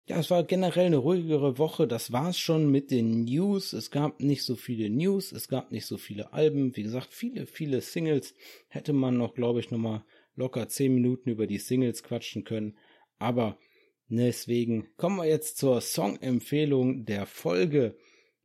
Ja, 0.07 0.19
es 0.19 0.31
war 0.31 0.45
generell 0.45 0.87
eine 0.87 0.99
ruhigere 0.99 1.57
Woche. 1.57 1.88
Das 1.88 2.12
war's 2.12 2.38
schon 2.38 2.71
mit 2.71 2.90
den 2.90 3.25
News. 3.25 3.73
Es 3.73 3.90
gab 3.90 4.21
nicht 4.21 4.43
so 4.43 4.55
viele 4.55 4.90
News, 4.90 5.33
es 5.33 5.49
gab 5.49 5.73
nicht 5.73 5.87
so 5.87 5.97
viele 5.97 6.35
Alben. 6.35 6.77
Wie 6.77 6.83
gesagt, 6.83 7.14
viele, 7.14 7.47
viele 7.47 7.81
Singles. 7.81 8.35
Hätte 8.69 8.93
man 8.93 9.17
noch, 9.17 9.35
glaube 9.35 9.61
ich, 9.61 9.71
nochmal 9.71 10.05
locker 10.37 10.69
zehn 10.69 10.95
Minuten 10.95 11.31
über 11.31 11.47
die 11.47 11.57
Singles 11.57 12.03
quatschen 12.03 12.45
können. 12.45 12.77
Aber 13.19 13.59
deswegen 14.09 14.95
kommen 14.99 15.17
wir 15.17 15.25
jetzt 15.25 15.57
zur 15.57 15.81
Songempfehlung 15.81 17.07
der 17.07 17.25
Folge. 17.25 17.97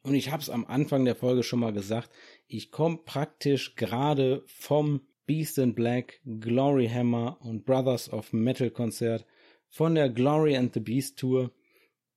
Und 0.01 0.15
ich 0.15 0.31
habe 0.31 0.41
es 0.41 0.49
am 0.49 0.63
Anfang 0.63 1.03
der 1.03 1.15
Folge 1.17 1.43
schon 1.43 1.59
mal 1.59 1.73
gesagt. 1.73 2.09
Ich 2.47 2.71
komme 2.71 2.99
praktisch 3.03 3.75
gerade 3.75 4.43
vom 4.47 5.01
Beast 5.25 5.57
in 5.57 5.75
Black, 5.75 6.21
Glory 6.23 6.87
Hammer 6.87 7.37
und 7.41 7.65
Brothers 7.65 8.13
of 8.13 8.31
Metal 8.31 8.71
Konzert 8.71 9.25
von 9.69 9.95
der 9.95 10.09
Glory 10.09 10.55
and 10.55 10.73
the 10.73 10.79
Beast 10.79 11.17
Tour. 11.17 11.51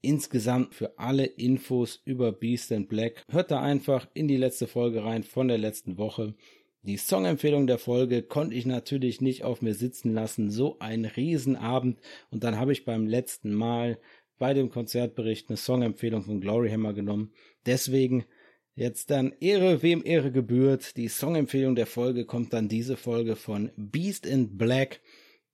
Insgesamt 0.00 0.74
für 0.74 0.98
alle 0.98 1.24
Infos 1.24 2.02
über 2.04 2.32
Beast 2.32 2.72
and 2.72 2.88
Black 2.88 3.22
hört 3.30 3.50
da 3.50 3.60
einfach 3.60 4.08
in 4.14 4.26
die 4.26 4.36
letzte 4.36 4.66
Folge 4.66 5.04
rein 5.04 5.22
von 5.22 5.46
der 5.48 5.58
letzten 5.58 5.96
Woche. 5.96 6.34
Die 6.84 6.96
Songempfehlung 6.96 7.68
der 7.68 7.78
Folge 7.78 8.22
konnte 8.22 8.56
ich 8.56 8.66
natürlich 8.66 9.20
nicht 9.20 9.44
auf 9.44 9.62
mir 9.62 9.74
sitzen 9.74 10.12
lassen. 10.12 10.50
So 10.50 10.80
ein 10.80 11.04
Riesenabend. 11.04 12.00
Und 12.30 12.42
dann 12.42 12.58
habe 12.58 12.72
ich 12.72 12.84
beim 12.84 13.06
letzten 13.06 13.54
Mal 13.54 13.98
bei 14.38 14.52
dem 14.52 14.70
Konzertbericht 14.70 15.48
eine 15.48 15.56
Songempfehlung 15.56 16.24
von 16.24 16.40
Gloryhammer 16.40 16.92
genommen. 16.92 17.32
Deswegen 17.66 18.24
jetzt 18.74 19.10
dann 19.10 19.32
Ehre, 19.38 19.82
wem 19.82 20.04
Ehre 20.04 20.32
gebührt. 20.32 20.96
Die 20.96 21.06
Songempfehlung 21.06 21.76
der 21.76 21.86
Folge 21.86 22.24
kommt 22.24 22.52
dann 22.52 22.68
diese 22.68 22.96
Folge 22.96 23.36
von 23.36 23.70
Beast 23.76 24.26
in 24.26 24.56
Black. 24.58 25.00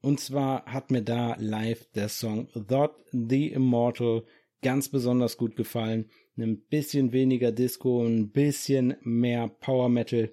Und 0.01 0.21
zwar 0.21 0.65
hat 0.67 0.91
mir 0.91 1.03
da 1.03 1.37
live 1.39 1.85
der 1.95 2.09
Song 2.09 2.49
Thought 2.53 2.95
the 3.13 3.49
Immortal 3.49 4.25
ganz 4.63 4.89
besonders 4.89 5.37
gut 5.37 5.57
gefallen. 5.57 6.11
Ein 6.37 6.61
bisschen 6.61 7.13
weniger 7.13 7.51
Disco, 7.51 8.05
ein 8.05 8.31
bisschen 8.31 8.97
mehr 9.03 9.49
Power 9.49 9.89
Metal. 9.89 10.33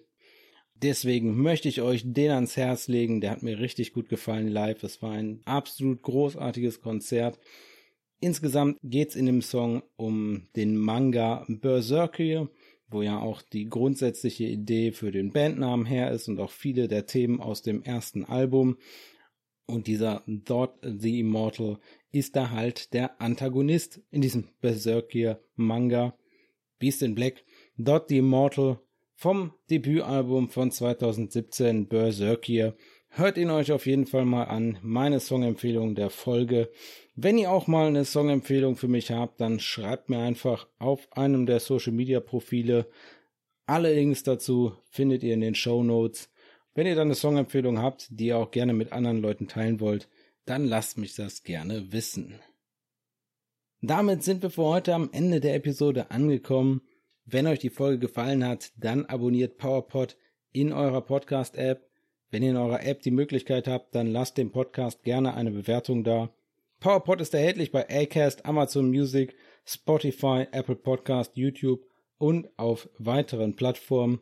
Deswegen 0.76 1.42
möchte 1.42 1.70
ich 1.70 1.82
euch 1.82 2.04
den 2.06 2.32
ans 2.32 2.58
Herz 2.58 2.88
legen. 2.88 3.22
Der 3.22 3.32
hat 3.32 3.44
mir 3.44 3.60
richtig 3.60 3.94
gut 3.94 4.10
gefallen 4.10 4.50
live. 4.50 4.84
Es 4.84 5.02
war 5.02 5.12
ein 5.12 5.42
absolut 5.46 6.02
großartiges 6.04 6.82
Konzert. 6.82 7.40
Insgesamt 8.20 8.78
geht's 8.84 9.16
in 9.16 9.26
dem 9.26 9.42
Song 9.42 9.84
um 9.96 10.48
den 10.56 10.78
Manga 10.78 11.46
Berserker, 11.48 12.50
wo 12.90 13.02
ja 13.02 13.20
auch 13.20 13.42
die 13.42 13.66
grundsätzliche 13.66 14.46
Idee 14.46 14.92
für 14.92 15.12
den 15.12 15.32
Bandnamen 15.32 15.86
her 15.86 16.12
ist 16.12 16.28
und 16.28 16.40
auch 16.40 16.52
viele 16.52 16.88
der 16.88 17.06
Themen 17.06 17.40
aus 17.40 17.62
dem 17.62 17.82
ersten 17.82 18.26
Album. 18.26 18.78
Und 19.68 19.88
dieser 19.88 20.24
Thought 20.46 20.78
the 20.84 21.20
Immortal 21.20 21.80
ist 22.12 22.36
da 22.36 22.52
halt 22.52 22.94
der 22.94 23.20
Antagonist 23.20 24.02
in 24.12 24.22
diesem 24.22 24.50
Berserker 24.62 25.40
Manga. 25.56 26.18
Beast 26.78 27.02
in 27.02 27.16
Black, 27.16 27.44
Thought 27.84 28.10
the 28.10 28.18
Immortal 28.18 28.80
vom 29.16 29.54
Debütalbum 29.70 30.50
von 30.50 30.72
2017 30.72 31.88
Berserker. 31.88 32.76
Hört 33.10 33.38
ihn 33.38 33.50
euch 33.50 33.72
auf 33.72 33.86
jeden 33.86 34.06
Fall 34.06 34.26
mal 34.26 34.44
an. 34.44 34.78
Meine 34.82 35.22
Songempfehlung 35.22 35.96
der 35.96 36.10
Folge. 36.10 36.70
Wenn 37.16 37.38
ihr 37.38 37.50
auch 37.50 37.66
mal 37.66 37.88
eine 37.88 38.04
Songempfehlung 38.04 38.76
für 38.76 38.90
mich 38.90 39.12
habt, 39.12 39.40
dann 39.40 39.62
schreibt 39.62 40.10
mir 40.10 40.20
einfach 40.20 40.68
auf 40.80 41.08
einem 41.14 41.46
der 41.46 41.62
Social 41.62 41.94
Media 41.94 42.20
Profile. 42.20 42.88
Alle 43.66 43.94
Links 43.94 44.24
dazu 44.24 44.74
findet 44.90 45.24
ihr 45.24 45.34
in 45.34 45.42
den 45.42 45.56
Show 45.56 45.82
Notes. 45.82 46.30
Wenn 46.76 46.88
ihr 46.88 46.96
dann 46.96 47.08
eine 47.08 47.16
Songempfehlung 47.16 47.82
habt, 47.82 48.08
die 48.12 48.28
ihr 48.28 48.38
auch 48.38 48.52
gerne 48.52 48.74
mit 48.74 48.92
anderen 48.92 49.22
Leuten 49.22 49.48
teilen 49.48 49.80
wollt, 49.80 50.10
dann 50.46 50.66
lasst 50.66 50.98
mich 50.98 51.16
das 51.16 51.44
gerne 51.44 51.92
wissen. 51.94 52.40
Damit 53.82 54.24
sind 54.24 54.44
wir 54.44 54.50
für 54.50 54.64
heute 54.64 54.94
am 54.94 55.10
Ende 55.14 55.40
der 55.40 55.56
Episode 55.56 56.12
angekommen. 56.12 56.82
Wenn 57.26 57.48
euch 57.48 57.60
die 57.60 57.70
Folge 57.70 58.00
gefallen 58.00 58.46
hat, 58.46 58.72
dann 58.78 59.06
abonniert 59.06 59.58
PowerPod 59.58 60.18
in 60.52 60.74
eurer 60.74 61.02
Podcast-App. 61.02 61.90
Wenn 62.30 62.44
ihr 62.44 62.52
in 62.52 62.58
eurer 62.58 62.84
App 62.84 63.02
die 63.02 63.12
Möglichkeit 63.12 63.68
habt, 63.70 63.96
dann 63.96 64.08
lasst 64.08 64.38
dem 64.38 64.52
Podcast 64.52 65.04
gerne 65.04 65.34
eine 65.34 65.52
Bewertung 65.52 66.04
da. 66.04 66.30
PowerPod 66.82 67.22
ist 67.22 67.34
erhältlich 67.34 67.72
bei 67.72 67.88
Acast, 67.90 68.46
Amazon 68.46 68.90
Music, 68.90 69.34
Spotify, 69.66 70.46
Apple 70.52 70.76
Podcast, 70.76 71.38
YouTube 71.38 71.86
und 72.18 72.50
auf 72.58 72.90
weiteren 72.98 73.56
Plattformen. 73.56 74.20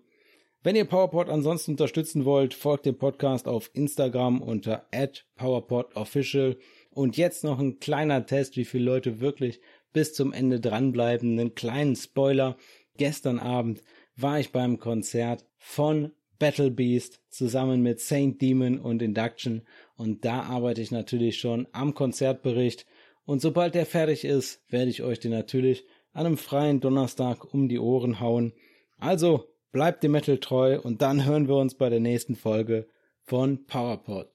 Wenn 0.66 0.78
ihr 0.78 0.86
PowerPod 0.86 1.28
ansonsten 1.28 1.72
unterstützen 1.72 2.24
wollt, 2.24 2.54
folgt 2.54 2.86
dem 2.86 2.98
Podcast 2.98 3.50
auf 3.50 3.70
Instagram 3.74 4.42
unter 4.42 4.88
@powerpodofficial. 5.36 6.56
Und 6.90 7.18
jetzt 7.18 7.44
noch 7.44 7.60
ein 7.60 7.80
kleiner 7.80 8.26
Test, 8.26 8.56
wie 8.56 8.64
viele 8.64 8.86
Leute 8.86 9.20
wirklich 9.20 9.60
bis 9.92 10.14
zum 10.14 10.32
Ende 10.32 10.62
dranbleiben. 10.62 11.38
Einen 11.38 11.54
kleinen 11.54 11.98
Spoiler. 11.98 12.56
Gestern 12.96 13.40
Abend 13.40 13.82
war 14.16 14.40
ich 14.40 14.54
beim 14.54 14.80
Konzert 14.80 15.46
von 15.58 16.14
Battle 16.40 16.72
Beast 16.72 17.22
zusammen 17.30 17.82
mit 17.82 18.00
Saint 18.00 18.42
Demon 18.42 18.80
und 18.80 19.02
Induction 19.02 19.64
und 19.96 20.24
da 20.26 20.44
arbeite 20.44 20.82
ich 20.82 20.92
natürlich 20.92 21.40
schon 21.40 21.68
am 21.72 21.94
Konzertbericht 21.94 22.86
und 23.26 23.42
sobald 23.42 23.76
der 23.76 23.86
fertig 23.86 24.26
ist, 24.26 24.62
werde 24.70 24.90
ich 24.90 25.04
euch 25.04 25.20
den 25.20 25.32
natürlich 25.32 25.86
an 26.12 26.26
einem 26.26 26.38
freien 26.38 26.80
Donnerstag 26.80 27.54
um 27.54 27.70
die 27.70 27.80
Ohren 27.80 28.20
hauen. 28.20 28.54
Also 28.98 29.53
bleibt 29.74 30.04
dem 30.04 30.14
Metal 30.14 30.38
treu 30.38 30.80
und 30.80 31.02
dann 31.02 31.26
hören 31.26 31.50
wir 31.50 31.56
uns 31.56 31.76
bei 31.76 31.90
der 31.90 32.00
nächsten 32.00 32.36
Folge 32.36 32.88
von 33.24 33.66
PowerPod. 33.66 34.33